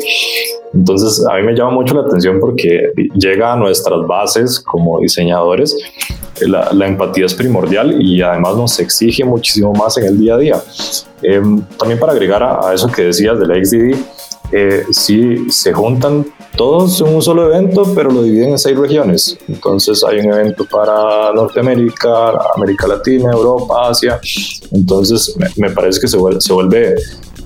Entonces 0.73 1.25
a 1.29 1.35
mí 1.35 1.43
me 1.43 1.53
llama 1.53 1.71
mucho 1.71 1.95
la 1.95 2.01
atención 2.07 2.39
porque 2.39 2.91
llega 3.15 3.51
a 3.51 3.55
nuestras 3.57 4.07
bases 4.07 4.59
como 4.59 4.99
diseñadores 4.99 5.75
la, 6.41 6.85
empatía 6.85 7.25
es 7.25 7.33
primordial 7.33 8.01
y 8.01 8.21
además 8.21 8.55
nos 8.55 8.79
exige 8.79 9.23
muchísimo 9.23 9.73
más 9.73 9.97
en 9.97 10.05
el 10.05 10.19
día 10.19 10.35
a 10.35 10.37
día. 10.37 10.63
Em, 11.21 11.61
también 11.77 11.99
para 11.99 12.11
agregar 12.11 12.43
a, 12.43 12.73
eso 12.73 12.91
que 12.91 13.03
decías 13.03 13.39
de 13.39 13.47
la 13.47 13.55
XDD, 13.55 13.95
eh, 14.51 14.85
sí 14.91 15.49
se 15.49 15.73
juntan 15.73 16.25
todos 16.55 17.01
en 17.01 17.13
un 17.13 17.21
solo 17.21 17.53
evento, 17.53 17.91
pero 17.93 18.11
lo 18.11 18.23
dividen 18.23 18.51
en 18.51 18.59
seis 18.59 18.77
regiones. 18.77 19.37
Entonces 19.47 20.03
hay 20.03 20.19
un 20.19 20.31
evento 20.33 20.65
para 20.69 21.33
Norteamérica, 21.33 22.31
América 22.55 22.87
Latina, 22.87 23.31
Europa, 23.31 23.89
Asia. 23.89 24.19
Entonces 24.71 25.35
me, 25.57 25.69
parece 25.71 25.99
que 25.99 26.07
se 26.07 26.17
vuelve, 26.17 26.41
se 26.41 26.53
vuelve, 26.53 26.95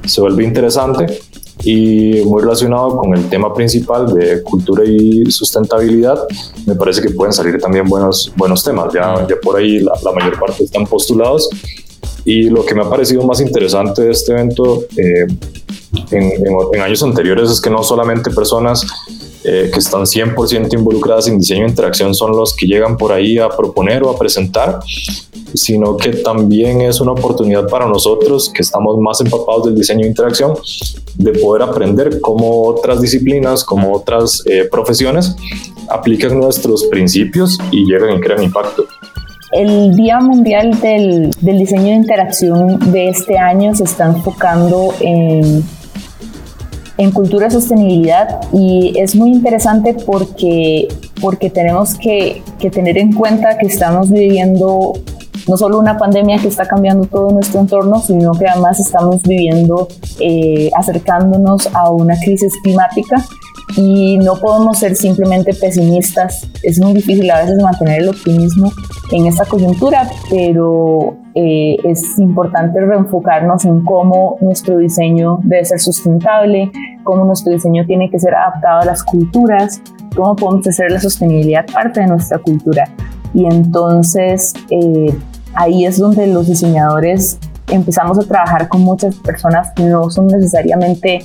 se 0.05 0.21
vuelve 0.21 0.43
interesante 0.43 1.19
y 1.63 2.21
muy 2.23 2.41
relacionado 2.41 2.97
con 2.97 3.15
el 3.15 3.27
tema 3.29 3.53
principal 3.53 4.13
de 4.13 4.41
cultura 4.43 4.83
y 4.85 5.29
sustentabilidad, 5.29 6.17
me 6.65 6.75
parece 6.75 7.01
que 7.01 7.09
pueden 7.09 7.33
salir 7.33 7.59
también 7.59 7.85
buenos, 7.85 8.31
buenos 8.37 8.63
temas. 8.63 8.93
Ya, 8.93 9.27
ya 9.27 9.35
por 9.41 9.57
ahí 9.57 9.79
la, 9.79 9.93
mayor 10.13 10.39
parte 10.39 10.63
están 10.63 10.85
postulados. 10.85 11.49
Y 12.25 12.49
lo 12.49 12.65
que 12.65 12.75
me 12.75 12.81
ha 12.81 12.89
parecido 12.89 13.23
más 13.23 13.41
interesante 13.41 14.03
de 14.03 14.11
este 14.11 14.33
evento 14.33 14.83
eh, 14.95 15.25
en, 16.11 16.31
en, 16.73 16.81
años 16.81 17.03
anteriores 17.03 17.49
es 17.49 17.61
que 17.61 17.69
no 17.69 17.83
solamente 17.83 18.29
personas 18.31 18.85
eh, 19.43 19.69
que 19.71 19.79
están 19.79 20.01
100% 20.01 20.73
involucradas 20.73 21.27
en 21.27 21.39
diseño 21.39 21.65
e 21.65 21.69
interacción 21.69 22.13
son 22.13 22.31
los 22.31 22.55
que 22.55 22.67
llegan 22.67 22.97
por 22.97 23.11
ahí 23.11 23.37
a 23.37 23.49
proponer 23.49 24.03
o 24.03 24.09
a 24.09 24.19
presentar, 24.19 24.79
sino 25.53 25.97
que 25.97 26.09
también 26.09 26.81
es 26.81 26.99
una 26.99 27.13
oportunidad 27.13 27.67
para 27.69 27.87
nosotros 27.87 28.51
que 28.53 28.61
estamos 28.61 28.99
más 28.99 29.21
empapados 29.21 29.65
del 29.65 29.75
diseño 29.75 30.05
e 30.05 30.09
interacción 30.09 30.55
de 31.15 31.31
poder 31.31 31.63
aprender 31.63 32.19
cómo 32.21 32.63
otras 32.67 33.01
disciplinas, 33.01 33.63
como 33.63 33.93
otras 33.93 34.43
eh, 34.45 34.67
profesiones 34.69 35.35
aplican 35.89 36.37
nuestros 36.37 36.83
principios 36.85 37.57
y 37.71 37.85
llegan 37.85 38.17
y 38.17 38.19
crean 38.19 38.43
impacto. 38.43 38.85
El 39.51 39.95
Día 39.95 40.19
Mundial 40.19 40.79
del, 40.79 41.31
del 41.41 41.57
Diseño 41.57 41.85
de 41.85 41.95
Interacción 41.95 42.91
de 42.91 43.09
este 43.09 43.37
año 43.37 43.73
se 43.73 43.85
está 43.85 44.05
enfocando 44.05 44.93
en 44.99 45.63
en 46.99 47.11
cultura 47.11 47.47
de 47.47 47.51
sostenibilidad 47.51 48.41
y 48.51 48.93
es 48.97 49.15
muy 49.15 49.31
interesante 49.31 49.95
porque, 50.05 50.89
porque 51.21 51.49
tenemos 51.49 51.95
que, 51.95 52.43
que 52.59 52.69
tener 52.69 52.97
en 52.97 53.13
cuenta 53.13 53.57
que 53.57 53.67
estamos 53.67 54.11
viviendo 54.11 54.93
no 55.47 55.55
solo 55.55 55.79
una 55.79 55.97
pandemia 55.97 56.37
que 56.39 56.49
está 56.49 56.67
cambiando 56.67 57.05
todo 57.05 57.31
nuestro 57.31 57.61
entorno, 57.61 58.01
sino 58.01 58.33
que 58.33 58.47
además 58.47 58.81
estamos 58.81 59.23
viviendo, 59.23 59.87
eh, 60.19 60.69
acercándonos 60.75 61.67
a 61.73 61.89
una 61.89 62.19
crisis 62.19 62.53
climática 62.63 63.25
y 63.77 64.17
no 64.17 64.35
podemos 64.35 64.77
ser 64.77 64.95
simplemente 64.97 65.53
pesimistas. 65.53 66.49
Es 66.63 66.79
muy 66.79 66.93
difícil 66.93 67.31
a 67.31 67.41
veces 67.41 67.63
mantener 67.63 68.01
el 68.01 68.09
optimismo 68.09 68.73
en 69.11 69.25
esta 69.25 69.45
coyuntura, 69.45 70.09
pero 70.29 71.15
eh, 71.35 71.77
es 71.83 72.17
importante 72.17 72.79
reenfocarnos 72.79 73.65
en 73.65 73.83
cómo 73.83 74.37
nuestro 74.41 74.77
diseño 74.77 75.39
debe 75.43 75.65
ser 75.65 75.79
sustentable, 75.79 76.71
cómo 77.03 77.25
nuestro 77.25 77.53
diseño 77.53 77.85
tiene 77.85 78.09
que 78.09 78.19
ser 78.19 78.33
adaptado 78.33 78.81
a 78.81 78.85
las 78.85 79.03
culturas, 79.03 79.81
cómo 80.15 80.35
podemos 80.35 80.67
hacer 80.67 80.91
la 80.91 80.99
sostenibilidad 80.99 81.65
parte 81.71 82.01
de 82.01 82.07
nuestra 82.07 82.39
cultura. 82.39 82.85
Y 83.33 83.45
entonces 83.45 84.53
eh, 84.69 85.15
ahí 85.53 85.85
es 85.85 85.99
donde 85.99 86.27
los 86.27 86.47
diseñadores 86.47 87.39
empezamos 87.67 88.17
a 88.17 88.21
trabajar 88.23 88.67
con 88.67 88.81
muchas 88.81 89.15
personas 89.15 89.71
que 89.75 89.83
no 89.83 90.09
son 90.09 90.27
necesariamente 90.27 91.19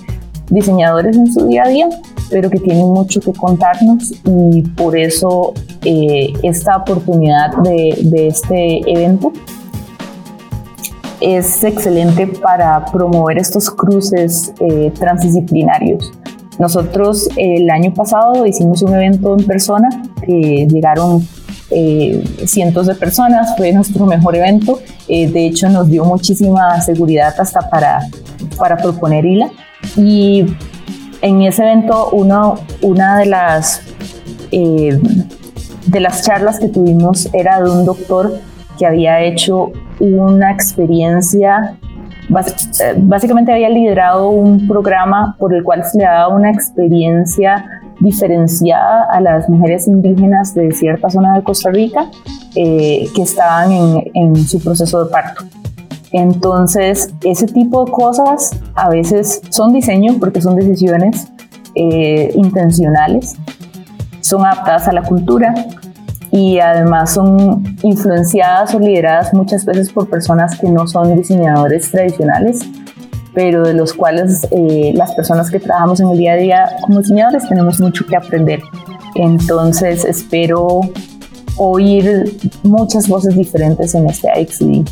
diseñadores 0.50 1.16
en 1.16 1.32
su 1.32 1.46
día 1.46 1.64
a 1.64 1.68
día, 1.68 1.88
pero 2.30 2.50
que 2.50 2.58
tienen 2.58 2.86
mucho 2.86 3.20
que 3.20 3.32
contarnos 3.32 4.12
y 4.24 4.62
por 4.76 4.96
eso 4.96 5.54
eh, 5.84 6.32
esta 6.42 6.76
oportunidad 6.76 7.56
de, 7.62 7.98
de, 8.02 8.28
este 8.28 8.80
evento 8.90 9.32
es 11.20 11.62
excelente 11.64 12.26
para 12.26 12.84
promover 12.86 13.38
estos 13.38 13.70
cruces 13.70 14.52
eh, 14.60 14.92
transdisciplinarios. 14.98 16.12
Nosotros 16.58 17.28
el 17.36 17.68
año 17.70 17.92
pasado 17.92 18.46
hicimos 18.46 18.82
un 18.82 18.94
evento 18.94 19.36
en 19.38 19.44
persona, 19.44 19.88
que 20.24 20.66
llegaron 20.70 21.26
eh, 21.70 22.22
cientos 22.46 22.86
de 22.86 22.94
personas, 22.94 23.56
fue 23.56 23.72
nuestro 23.72 24.06
mejor 24.06 24.36
evento, 24.36 24.78
de 25.08 25.46
hecho 25.46 25.68
nos 25.68 25.88
dio 25.88 26.04
muchísima 26.04 26.80
seguridad 26.80 27.34
hasta 27.38 27.68
para, 27.68 28.00
para 28.56 28.76
proponer 28.76 29.24
ILA 29.24 29.50
y 29.96 30.46
en 31.24 31.40
ese 31.42 31.62
evento 31.62 32.10
uno, 32.10 32.56
una 32.82 33.16
de 33.16 33.26
las, 33.26 33.80
eh, 34.50 35.00
de 35.86 36.00
las 36.00 36.22
charlas 36.22 36.58
que 36.58 36.68
tuvimos 36.68 37.30
era 37.32 37.62
de 37.62 37.70
un 37.70 37.86
doctor 37.86 38.40
que 38.78 38.86
había 38.86 39.20
hecho 39.22 39.72
una 40.00 40.50
experiencia, 40.50 41.76
eh, 42.30 42.94
básicamente 42.96 43.52
había 43.52 43.68
liderado 43.68 44.28
un 44.30 44.66
programa 44.66 45.36
por 45.38 45.54
el 45.54 45.62
cual 45.62 45.84
se 45.84 45.98
le 45.98 46.04
daba 46.04 46.28
una 46.28 46.50
experiencia 46.50 47.64
diferenciada 48.00 49.06
a 49.10 49.20
las 49.20 49.48
mujeres 49.48 49.86
indígenas 49.86 50.54
de 50.54 50.72
cierta 50.72 51.10
zona 51.10 51.34
de 51.34 51.42
Costa 51.44 51.70
Rica 51.70 52.10
eh, 52.56 53.08
que 53.14 53.22
estaban 53.22 53.70
en, 54.14 54.36
su 54.36 54.60
proceso 54.60 55.04
de 55.04 55.10
parto. 55.10 55.44
Entonces, 56.12 57.12
ese 57.24 57.46
tipo 57.46 57.84
de 57.84 57.92
cosas 57.92 58.58
a 58.74 58.88
veces 58.88 59.42
son 59.50 59.72
diseño 59.72 60.14
porque 60.20 60.40
son 60.40 60.56
decisiones 60.56 61.28
eh, 61.74 62.30
intencionales, 62.34 63.36
son 64.20 64.44
adaptadas 64.44 64.88
a 64.88 64.92
la 64.92 65.02
cultura 65.02 65.54
y 66.34 66.58
además 66.58 67.14
son 67.14 67.78
influenciadas 67.84 68.74
o 68.74 68.80
lideradas 68.80 69.32
muchas 69.32 69.64
veces 69.64 69.92
por 69.92 70.10
personas 70.10 70.58
que 70.58 70.68
no 70.68 70.88
son 70.88 71.16
diseñadores 71.16 71.92
tradicionales, 71.92 72.58
pero 73.32 73.62
de 73.62 73.72
los 73.72 73.94
cuales 73.94 74.44
eh, 74.50 74.92
las 74.96 75.14
personas 75.14 75.48
que 75.48 75.60
trabajamos 75.60 76.00
en 76.00 76.08
el 76.08 76.18
día 76.18 76.32
a 76.32 76.36
día 76.36 76.76
como 76.80 76.98
diseñadores 77.02 77.48
tenemos 77.48 77.78
mucho 77.78 78.04
que 78.04 78.16
aprender. 78.16 78.60
Entonces 79.14 80.04
espero 80.04 80.80
oír 81.56 82.36
muchas 82.64 83.06
voces 83.06 83.36
diferentes 83.36 83.94
en 83.94 84.10
este 84.10 84.28
IXD. 84.36 84.90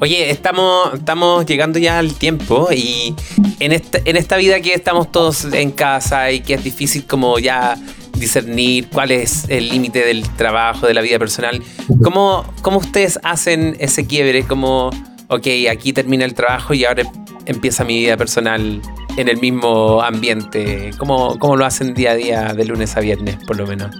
Oye, 0.00 0.30
estamos, 0.30 0.94
estamos 0.94 1.44
llegando 1.44 1.78
ya 1.78 1.98
al 1.98 2.14
tiempo 2.14 2.68
y 2.72 3.14
en 3.60 3.72
esta, 3.72 3.98
en 4.02 4.16
esta 4.16 4.38
vida 4.38 4.60
que 4.60 4.72
estamos 4.72 5.12
todos 5.12 5.44
en 5.52 5.72
casa 5.72 6.30
y 6.30 6.40
que 6.40 6.54
es 6.54 6.64
difícil 6.64 7.04
como 7.04 7.38
ya 7.38 7.76
discernir 8.18 8.88
cuál 8.88 9.10
es 9.10 9.48
el 9.48 9.68
límite 9.68 10.04
del 10.04 10.28
trabajo, 10.36 10.86
de 10.86 10.94
la 10.94 11.00
vida 11.00 11.18
personal, 11.18 11.62
¿cómo, 12.02 12.44
¿cómo 12.62 12.78
ustedes 12.78 13.18
hacen 13.22 13.76
ese 13.78 14.06
quiebre? 14.06 14.44
Como, 14.44 14.90
ok, 15.28 15.46
aquí 15.70 15.92
termina 15.92 16.24
el 16.24 16.34
trabajo 16.34 16.74
y 16.74 16.84
ahora 16.84 17.04
empieza 17.46 17.84
mi 17.84 17.98
vida 17.98 18.16
personal 18.16 18.80
en 19.16 19.28
el 19.28 19.38
mismo 19.38 20.00
ambiente? 20.00 20.90
¿Cómo, 20.98 21.38
cómo 21.38 21.56
lo 21.56 21.64
hacen 21.64 21.94
día 21.94 22.12
a 22.12 22.14
día 22.14 22.54
de 22.54 22.64
lunes 22.64 22.96
a 22.96 23.00
viernes, 23.00 23.36
por 23.46 23.56
lo 23.56 23.66
menos? 23.66 23.90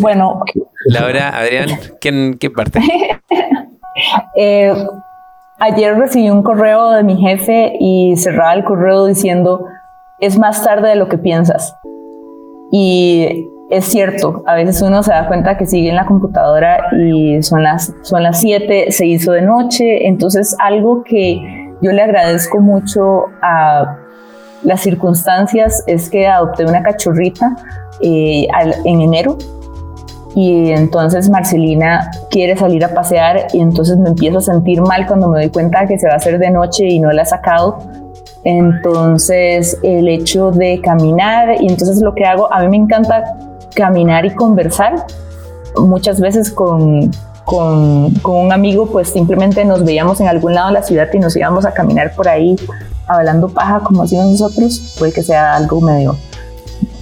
bueno. 0.00 0.40
Laura, 0.86 1.38
Adrián, 1.38 1.68
¿quién, 2.00 2.38
¿qué 2.38 2.50
parte? 2.50 2.80
Eh, 4.34 4.74
ayer 5.58 5.94
recibí 5.94 6.30
un 6.30 6.42
correo 6.42 6.92
de 6.92 7.02
mi 7.04 7.18
jefe 7.18 7.74
y 7.78 8.16
cerraba 8.16 8.54
el 8.54 8.64
correo 8.64 9.04
diciendo, 9.04 9.66
es 10.22 10.38
más 10.38 10.64
tarde 10.64 10.88
de 10.90 10.94
lo 10.94 11.08
que 11.08 11.18
piensas. 11.18 11.76
Y 12.70 13.50
es 13.70 13.84
cierto, 13.84 14.42
a 14.46 14.54
veces 14.54 14.80
uno 14.80 15.02
se 15.02 15.10
da 15.10 15.26
cuenta 15.26 15.58
que 15.58 15.66
sigue 15.66 15.90
en 15.90 15.96
la 15.96 16.06
computadora 16.06 16.78
y 16.98 17.42
son 17.42 17.62
las, 17.62 17.92
son 18.02 18.22
las 18.22 18.40
7, 18.40 18.92
se 18.92 19.06
hizo 19.06 19.32
de 19.32 19.42
noche, 19.42 20.06
entonces 20.06 20.56
algo 20.58 21.02
que 21.04 21.74
yo 21.82 21.90
le 21.90 22.00
agradezco 22.00 22.60
mucho 22.60 23.26
a 23.42 23.98
las 24.62 24.80
circunstancias 24.80 25.82
es 25.86 26.08
que 26.08 26.28
adopté 26.28 26.64
una 26.64 26.82
cachorrita 26.82 27.56
eh, 28.00 28.46
en 28.84 29.00
enero 29.00 29.36
y 30.34 30.70
entonces 30.70 31.28
Marcelina 31.28 32.10
quiere 32.30 32.56
salir 32.56 32.84
a 32.84 32.94
pasear 32.94 33.48
y 33.52 33.60
entonces 33.60 33.98
me 33.98 34.10
empiezo 34.10 34.38
a 34.38 34.40
sentir 34.40 34.80
mal 34.80 35.06
cuando 35.06 35.28
me 35.28 35.40
doy 35.40 35.50
cuenta 35.50 35.86
que 35.86 35.98
se 35.98 36.06
va 36.06 36.14
a 36.14 36.16
hacer 36.16 36.38
de 36.38 36.50
noche 36.50 36.86
y 36.86 37.00
no 37.00 37.10
la 37.12 37.22
he 37.22 37.26
sacado. 37.26 37.78
Entonces 38.44 39.78
el 39.82 40.08
hecho 40.08 40.50
de 40.50 40.80
caminar 40.80 41.60
y 41.60 41.68
entonces 41.68 42.00
lo 42.02 42.14
que 42.14 42.24
hago, 42.24 42.52
a 42.52 42.60
mí 42.62 42.68
me 42.68 42.76
encanta 42.84 43.24
caminar 43.74 44.24
y 44.26 44.34
conversar. 44.34 45.06
Muchas 45.76 46.20
veces 46.20 46.50
con, 46.50 47.10
con, 47.44 48.12
un 48.24 48.52
amigo 48.52 48.86
pues 48.86 49.08
simplemente 49.08 49.64
nos 49.64 49.84
veíamos 49.84 50.20
en 50.20 50.28
algún 50.28 50.54
lado 50.54 50.68
de 50.68 50.74
la 50.74 50.82
ciudad 50.82 51.08
y 51.12 51.18
nos 51.18 51.36
íbamos 51.36 51.64
a 51.64 51.72
caminar 51.72 52.14
por 52.14 52.28
ahí 52.28 52.56
hablando 53.06 53.48
paja 53.48 53.80
como 53.80 54.02
hacíamos 54.02 54.30
nosotros, 54.30 54.94
puede 54.98 55.12
que 55.12 55.22
sea 55.22 55.54
algo 55.54 55.80
medio 55.80 56.16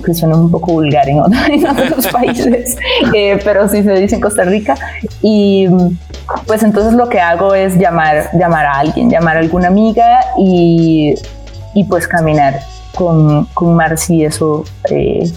que 0.03 0.15
suena 0.15 0.37
un 0.37 0.51
poco 0.51 0.73
vulgar 0.73 1.09
en, 1.09 1.21
otros 1.21 2.07
países, 2.13 2.77
eh, 3.15 3.39
pero 3.45 3.69
sí 3.69 3.83
se 3.83 3.93
dice 3.95 4.17
en 4.17 4.21
Costa 4.21 4.45
Rica. 4.45 4.75
Y 5.23 5.69
pues 6.47 6.63
entonces 6.63 6.95
lo 6.95 7.09
que 7.09 7.21
hago 7.21 7.55
es 7.55 7.77
llamar, 7.77 8.31
llamar 8.39 8.67
a 8.67 8.73
alguien, 8.79 9.11
llamar 9.11 9.37
a 9.37 9.41
alguna 9.41 9.69
amiga 9.69 10.21
y, 10.39 11.15
y 11.75 11.85
pues 11.85 12.07
caminar 12.07 12.61
con, 12.95 13.47
con 13.47 13.75
Marcy. 13.75 14.25
Eso 14.25 14.65
eh, 14.91 15.31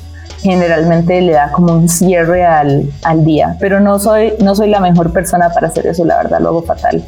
generalmente 0.43 1.21
le 1.21 1.33
da 1.33 1.51
como 1.51 1.73
un 1.73 1.89
cierre 1.89 2.45
al, 2.45 2.91
al, 3.03 3.23
día, 3.23 3.55
pero 3.59 3.79
no 3.79 3.97
soy, 3.97 4.33
no 4.39 4.55
soy 4.55 4.69
la 4.69 4.79
mejor 4.79 5.11
persona 5.11 5.49
para 5.49 5.67
hacer 5.67 5.87
eso, 5.87 6.03
la 6.05 6.17
verdad, 6.17 6.39
lo 6.41 6.49
hago 6.49 6.63
fatal. 6.63 7.03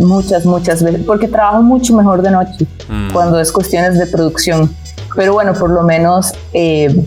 Muchas, 0.00 0.44
muchas 0.44 0.82
veces, 0.82 1.02
porque 1.06 1.28
trabajo 1.28 1.62
mucho 1.62 1.94
mejor 1.94 2.22
de 2.22 2.30
noche 2.30 2.66
mm. 2.88 3.12
cuando 3.12 3.38
es 3.38 3.52
cuestiones 3.52 3.98
de 3.98 4.06
producción 4.06 4.74
pero 5.14 5.34
bueno, 5.34 5.52
por 5.54 5.70
lo 5.70 5.82
menos 5.82 6.32
eh, 6.52 7.04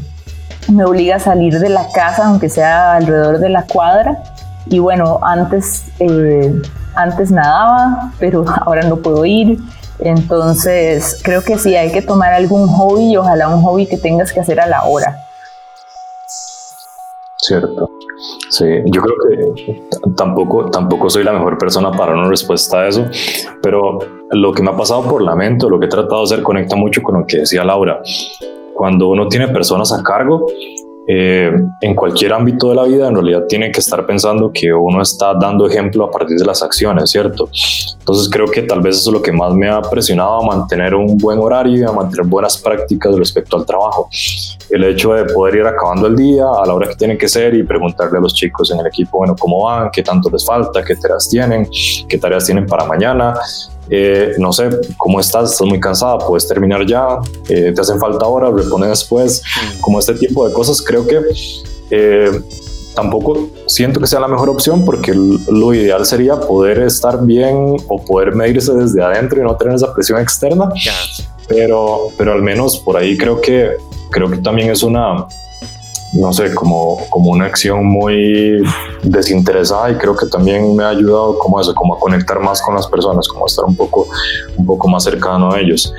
me 0.72 0.86
obliga 0.86 1.18
a 1.18 1.20
salir 1.20 1.60
de 1.60 1.70
la 1.70 1.88
casa, 1.94 2.28
aunque 2.28 2.50
sea 2.50 2.96
alrededor 2.96 3.40
de 3.40 3.50
la 3.50 3.66
cuadra. 3.66 4.24
Y 4.68 4.80
bueno, 4.80 5.20
antes, 5.22 5.86
eh, 6.00 6.54
antes 6.96 7.32
nadaba, 7.32 8.12
pero 8.20 8.46
ahora 8.66 8.84
no 8.84 8.98
puedo 8.98 9.26
ir. 9.26 9.60
Entonces, 10.00 11.20
creo 11.24 11.42
que 11.42 11.58
sí, 11.58 11.76
hay 11.76 11.92
que 11.92 12.02
tomar 12.02 12.34
algún 12.34 12.68
hobby, 12.68 13.16
ojalá 13.16 13.48
un 13.48 13.62
hobby 13.64 13.86
que 13.86 13.98
tengas 13.98 14.34
que 14.34 14.40
hacer 14.42 14.60
a 14.60 14.68
la 14.68 14.84
hora. 14.84 15.18
Cierto. 17.38 17.90
Sí, 18.50 18.66
yo 18.86 19.02
creo 19.02 19.16
que 19.56 19.84
tampoco, 20.16 20.70
tampoco 20.70 21.10
soy 21.10 21.24
la 21.24 21.34
mejor 21.34 21.58
persona 21.58 21.92
para 21.92 22.14
una 22.14 22.28
respuesta 22.28 22.80
a 22.80 22.88
eso, 22.88 23.06
pero 23.62 24.00
lo 24.36 24.54
que 24.54 24.62
me 24.62 24.72
ha 24.72 24.78
pasado 24.78 25.04
por 25.04 25.22
la 25.22 25.36
mente, 25.36 25.68
lo 25.70 25.80
que 25.80 25.86
he 25.86 25.90
tratado 25.90 26.22
de 26.22 26.24
hacer, 26.26 26.44
conecta 26.44 26.76
mucho 26.76 27.02
con 27.02 27.20
lo 27.20 27.26
que 27.26 27.40
decía 27.40 27.64
Laura. 27.64 28.02
Cuando 28.74 29.10
uno 29.10 29.28
tiene 29.28 29.48
personas 29.48 29.92
a 29.94 30.04
cargo, 30.04 30.46
eh, 31.08 31.52
en 31.82 31.94
cualquier 31.94 32.34
ámbito 32.34 32.70
de 32.70 32.76
la 32.76 32.84
vida, 32.84 33.08
en 33.08 33.14
realidad 33.14 33.44
tiene 33.48 33.72
que 33.72 33.80
estar 33.80 34.04
pensando 34.08 34.52
que 34.52 34.74
uno 34.74 35.04
está 35.04 35.36
dando 35.36 35.68
ejemplo 35.68 36.04
a 36.04 36.10
partir 36.10 36.36
de 36.36 36.46
las 36.46 36.64
acciones, 36.64 37.12
¿cierto? 37.12 37.48
Entonces 38.00 38.28
creo 38.30 38.48
que 38.48 38.64
tal 38.64 38.82
vez 38.82 38.98
eso 38.98 39.12
es 39.12 39.14
lo 39.14 39.22
que 39.22 39.32
más 39.32 39.54
me 39.54 39.70
ha 39.70 39.82
presionado 39.82 40.42
a 40.42 40.46
mantener 40.46 40.96
un 40.96 41.16
buen 41.18 41.38
horario 41.38 41.78
y 41.78 41.84
a 41.84 41.92
mantener 41.92 42.26
buenas 42.26 42.58
prácticas 42.58 43.16
respecto 43.16 43.56
al 43.56 43.66
trabajo. 43.66 44.10
El 44.72 44.84
hecho 44.84 45.14
de 45.14 45.26
poder 45.26 45.58
ir 45.58 45.68
acabando 45.68 46.08
el 46.08 46.16
día 46.16 46.46
a 46.46 46.66
la 46.66 46.74
hora 46.74 46.88
que 46.88 46.96
tiene 46.96 47.18
que 47.20 47.28
ser 47.28 47.54
y 47.54 47.62
preguntarle 47.62 48.18
a 48.18 48.22
los 48.22 48.34
chicos 48.34 48.72
en 48.72 48.80
el 48.80 48.88
equipo, 48.88 49.20
bueno, 49.20 49.36
cómo 49.38 49.64
van, 49.64 49.92
qué 49.92 50.02
tanto 50.02 50.30
les 50.32 50.44
falta, 50.44 50.84
qué 50.84 50.96
tareas 50.96 51.30
tienen, 51.30 51.68
qué 52.10 52.18
tareas 52.18 52.46
tienen 52.46 52.66
para 52.66 52.84
mañana, 52.86 53.36
eh, 53.90 54.34
no 54.38 54.52
sé, 54.52 54.70
¿cómo 54.98 55.20
estás? 55.20 55.52
¿Estás 55.52 55.68
muy 55.68 55.80
cansada? 55.80 56.18
¿Puedes 56.20 56.48
terminar 56.48 56.86
ya? 56.86 57.20
Eh, 57.50 57.72
¿Te 57.74 57.82
hacen 57.82 58.00
falta 58.00 58.26
horas? 58.26 58.54
¿Responde 58.54 58.88
después? 58.88 59.42
Mm. 59.44 59.82
Como 59.82 60.00
este 60.00 60.14
tipo 60.16 60.48
de 60.48 60.54
cosas, 60.54 60.82
creo 60.82 61.06
que 61.06 61.22
eh, 61.92 62.42
tampoco 62.96 63.50
siento 63.68 64.00
que 64.00 64.08
sea 64.08 64.20
la 64.20 64.28
mejor 64.28 64.50
opción 64.50 64.86
porque 64.86 65.14
lo 65.14 65.74
ideal 65.74 66.06
sería 66.06 66.40
poder 66.40 66.80
estar 66.80 67.24
bien 67.24 67.76
o 67.88 68.04
poder 68.04 68.34
medirse 68.34 68.74
desde 68.74 69.04
adentro 69.04 69.40
y 69.40 69.44
no 69.44 69.56
tener 69.56 69.76
esa 69.76 69.94
presión 69.94 70.20
externa. 70.20 70.70
Pero, 71.48 72.08
pero 72.18 72.34
al 72.34 72.42
menos 72.42 72.80
por 72.80 72.98
ahí 72.98 73.18
creo 73.18 73.40
que, 73.40 73.72
creo 74.10 74.30
que 74.32 74.38
también 74.38 74.72
es 74.72 74.82
una, 74.82 75.28
no 76.16 76.32
sé, 76.34 76.54
como, 76.54 76.98
como 77.10 77.32
una 77.32 77.46
acción 77.46 77.86
muy 77.86 78.64
desinteresada 79.04 79.92
y 79.92 79.96
creo 79.96 80.16
que 80.16 80.26
también 80.28 80.76
me 80.76 80.84
ha 80.84 80.90
ayudado 80.90 81.38
como 81.38 81.60
eso, 81.60 81.74
como 81.76 81.96
a 81.96 82.00
conectar 82.00 82.40
más 82.40 82.62
con 82.62 82.76
las 82.76 82.88
personas, 82.88 83.28
como 83.28 83.46
a 83.46 83.48
estar 83.48 83.66
un 83.66 83.76
poco, 83.76 84.08
un 84.56 84.66
poco 84.66 84.88
más 84.88 85.04
cercano 85.04 85.52
a 85.52 85.60
ellos. 85.60 85.94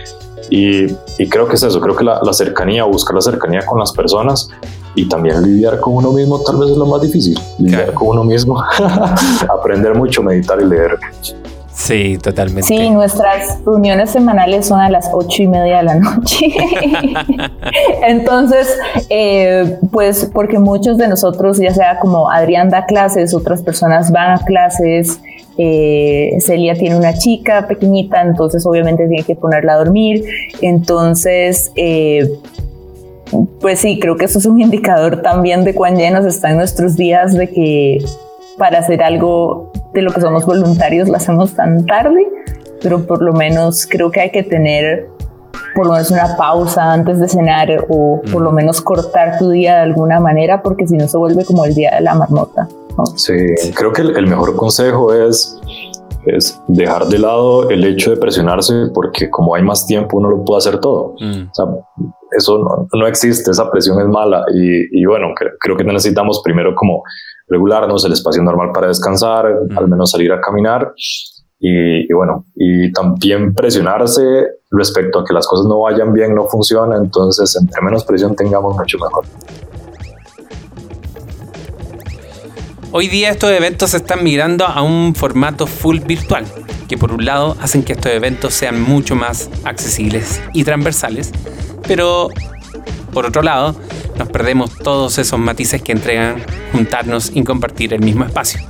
Y, 0.49 0.87
y 1.19 1.29
creo 1.29 1.49
que 1.49 1.57
es 1.57 1.63
eso, 1.63 1.81
creo 1.81 1.97
que 1.97 2.05
la, 2.05 2.21
la, 2.23 2.33
cercanía, 2.33 2.85
buscar 2.85 3.15
la 3.15 3.21
cercanía 3.21 3.67
con 3.67 3.79
las 3.79 3.93
personas 3.93 4.49
y 4.95 5.09
también 5.09 5.43
lidiar 5.43 5.81
con 5.81 5.95
uno 5.95 6.13
mismo 6.13 6.41
tal 6.41 6.57
vez 6.57 6.71
es 6.71 6.77
lo 6.77 6.87
más 6.87 7.01
difícil, 7.03 7.39
lidiar 7.59 7.93
con 7.93 8.09
uno 8.09 8.25
mismo, 8.25 8.63
aprender 9.49 9.95
mucho, 9.95 10.23
meditar 10.23 10.61
y 10.61 10.67
leer. 10.67 10.99
Sí, 11.77 12.17
totalmente. 12.17 12.63
Sí, 12.63 12.89
nuestras 12.89 13.63
reuniones 13.65 14.11
semanales 14.11 14.65
son 14.65 14.81
a 14.81 14.89
las 14.89 15.11
ocho 15.13 15.43
y 15.43 15.47
media 15.47 15.77
de 15.77 15.83
la 15.83 15.95
noche. 15.97 16.47
Entonces, 18.03 18.67
eh, 19.11 19.79
pues 19.93 20.31
porque 20.33 20.59
muchos 20.59 20.97
de 20.97 21.07
nosotros, 21.07 21.59
ya 21.59 21.75
sea 21.75 21.99
como 21.99 22.31
Adrián 22.31 22.71
da 22.71 22.87
clases, 22.87 23.35
otras 23.35 23.63
personas 23.63 24.11
van 24.11 24.31
a 24.31 24.39
clases, 24.39 25.21
eh, 25.59 26.39
Celia 26.41 26.75
tiene 26.75 26.97
una 26.97 27.13
chica 27.13 27.69
pequeñita, 27.69 28.23
entonces 28.23 28.65
obviamente 28.65 29.07
tiene 29.07 29.25
que 29.25 29.37
ponerla 29.37 29.75
a 29.75 29.77
dormir. 29.77 30.25
Entonces, 30.63 31.73
eh, 31.77 32.27
pues 33.61 33.81
sí, 33.81 34.01
creo 34.01 34.17
que 34.17 34.25
eso 34.25 34.39
es 34.39 34.47
un 34.47 34.63
indicador 34.63 35.21
también 35.21 35.63
de 35.63 35.75
cuán 35.75 35.97
llenos 35.99 36.25
están 36.25 36.57
nuestros 36.57 36.97
días 36.97 37.35
de 37.35 37.51
que 37.51 37.99
para 38.59 38.79
hacer 38.79 39.03
algo 39.03 39.73
de 39.93 40.03
lo 40.03 40.13
que 40.13 40.21
somos 40.21 40.45
voluntarios 40.45 41.09
lo 41.09 41.17
hacemos 41.17 41.55
tan 41.55 41.85
tarde, 41.87 42.27
pero 42.83 43.07
por 43.07 43.23
lo 43.23 43.33
menos 43.33 43.87
creo 43.87 44.11
que 44.11 44.21
hay 44.21 44.31
que 44.31 44.43
tener 44.43 45.09
por 45.75 45.87
lo 45.87 45.93
menos 45.93 46.11
una 46.11 46.37
pausa 46.37 46.93
antes 46.93 47.21
de 47.21 47.29
cenar 47.29 47.69
o 47.89 48.21
por 48.33 48.43
lo 48.43 48.53
menos 48.53 48.81
cortar 48.81 49.39
tu 49.39 49.51
día 49.51 49.77
de 49.77 49.83
alguna 49.83 50.21
manera 50.21 50.63
porque 50.63 50.87
si 50.87 50.97
no 50.97 51.07
se 51.07 51.19
vuelve 51.19 51.45
como 51.45 51.65
el 51.65 51.75
día 51.75 51.95
de 51.95 52.01
la 52.01 52.15
marmota. 52.15 52.69
Sí, 53.17 53.35
creo 53.75 53.93
que 53.93 54.03
el, 54.03 54.27
mejor 54.27 54.57
consejo 54.57 55.13
es 55.13 55.59
es 56.25 56.61
dejar 56.67 57.07
de 57.07 57.19
lado 57.19 57.71
el 57.71 57.85
hecho 57.85 58.11
de 58.11 58.17
presionarse 58.17 58.73
porque 58.93 59.31
como 59.31 59.55
hay 59.55 59.63
más 59.63 59.87
tiempo 59.87 60.17
uno 60.17 60.31
lo 60.31 60.45
puede 60.45 60.59
hacer 60.59 60.81
todo. 60.81 61.15
Mm. 61.21 61.43
O 61.51 61.55
sea, 61.55 61.67
eso 62.37 62.59
no, 62.59 62.89
no, 62.93 63.07
existe, 63.07 63.51
esa 63.51 63.71
presión 63.71 64.01
es 64.01 64.09
mala 64.09 64.45
y, 64.53 65.01
y 65.01 65.05
bueno, 65.05 65.29
creo 65.61 65.77
que 65.77 65.85
necesitamos 65.85 66.41
primero 66.43 66.75
como 66.75 67.03
regularnos, 67.49 68.05
el 68.05 68.13
espacio 68.13 68.43
normal 68.43 68.71
para 68.73 68.89
descansar, 68.89 69.47
al 69.77 69.89
menos 69.89 70.11
salir 70.11 70.33
a 70.33 70.41
caminar 70.41 70.93
y, 71.59 72.13
bueno, 72.13 72.45
y 72.55 72.93
también 72.93 73.55
presionarse 73.55 74.47
respecto 74.71 75.21
a 75.21 75.25
que 75.25 75.33
las 75.33 75.47
cosas 75.47 75.67
no 75.67 75.81
vayan 75.81 76.13
bien, 76.13 76.35
no 76.35 76.47
funcionan, 76.47 77.05
entonces 77.05 77.57
entre 77.57 77.81
menos 77.83 78.05
presión 78.05 78.35
tengamos 78.37 78.77
mucho 78.77 78.99
mejor. 78.99 79.25
Hoy 82.93 83.09
día 83.09 83.31
estos 83.31 83.51
eventos 83.51 83.91
se 83.91 83.99
están 83.99 84.23
migrando 84.25 84.65
a 84.67 84.83
un 84.83 85.15
formato 85.15 85.67
full 85.67 86.01
virtual, 86.01 86.45
que 86.89 86.97
por 86.97 87.13
un 87.13 87.25
lado 87.25 87.57
hacen 87.61 87.83
que 87.83 87.93
estos 87.93 88.13
eventos 88.13 88.55
sean 88.55 88.81
mucho 88.81 89.15
más 89.15 89.51
accesibles 89.65 90.43
y 90.53 90.65
transversales, 90.65 91.33
pero 91.87 92.29
por 93.13 93.27
otro 93.27 93.43
lado, 93.43 93.75
nos 94.19 94.29
perdemos 94.29 94.77
todos 94.79 95.19
esos 95.19 95.39
matices 95.39 95.83
que 95.83 95.93
entregan 95.93 96.43
juntarnos 96.73 97.31
y 97.35 97.43
compartir 97.45 97.95
el 97.95 98.01
mismo 98.01 98.25
espacio. 98.25 98.61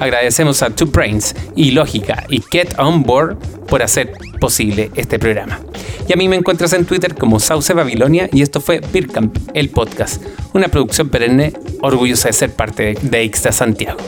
Agradecemos 0.00 0.64
a 0.64 0.70
Two 0.70 0.88
Brains 0.88 1.36
y 1.54 1.70
Lógica 1.70 2.24
y 2.28 2.42
Get 2.50 2.76
On 2.76 3.04
Board 3.04 3.38
por 3.68 3.84
hacer 3.84 4.14
posible 4.40 4.90
este 4.96 5.20
programa. 5.20 5.60
Y 6.08 6.12
a 6.12 6.16
mí 6.16 6.28
me 6.28 6.34
encuentras 6.34 6.72
en 6.72 6.84
Twitter 6.84 7.14
como 7.14 7.38
Sauce 7.38 7.72
Babilonia 7.72 8.28
y 8.32 8.42
esto 8.42 8.60
fue 8.60 8.80
Birkamp, 8.80 9.38
el 9.54 9.70
podcast, 9.70 10.20
una 10.54 10.66
producción 10.66 11.08
perenne 11.08 11.52
orgullosa 11.82 12.30
de 12.30 12.32
ser 12.32 12.50
parte 12.52 12.98
de 13.00 13.22
Ixda 13.22 13.52
Santiago. 13.52 14.00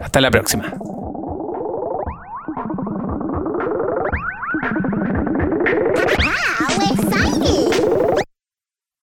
Hasta 0.00 0.22
la 0.22 0.30
próxima. 0.30 0.72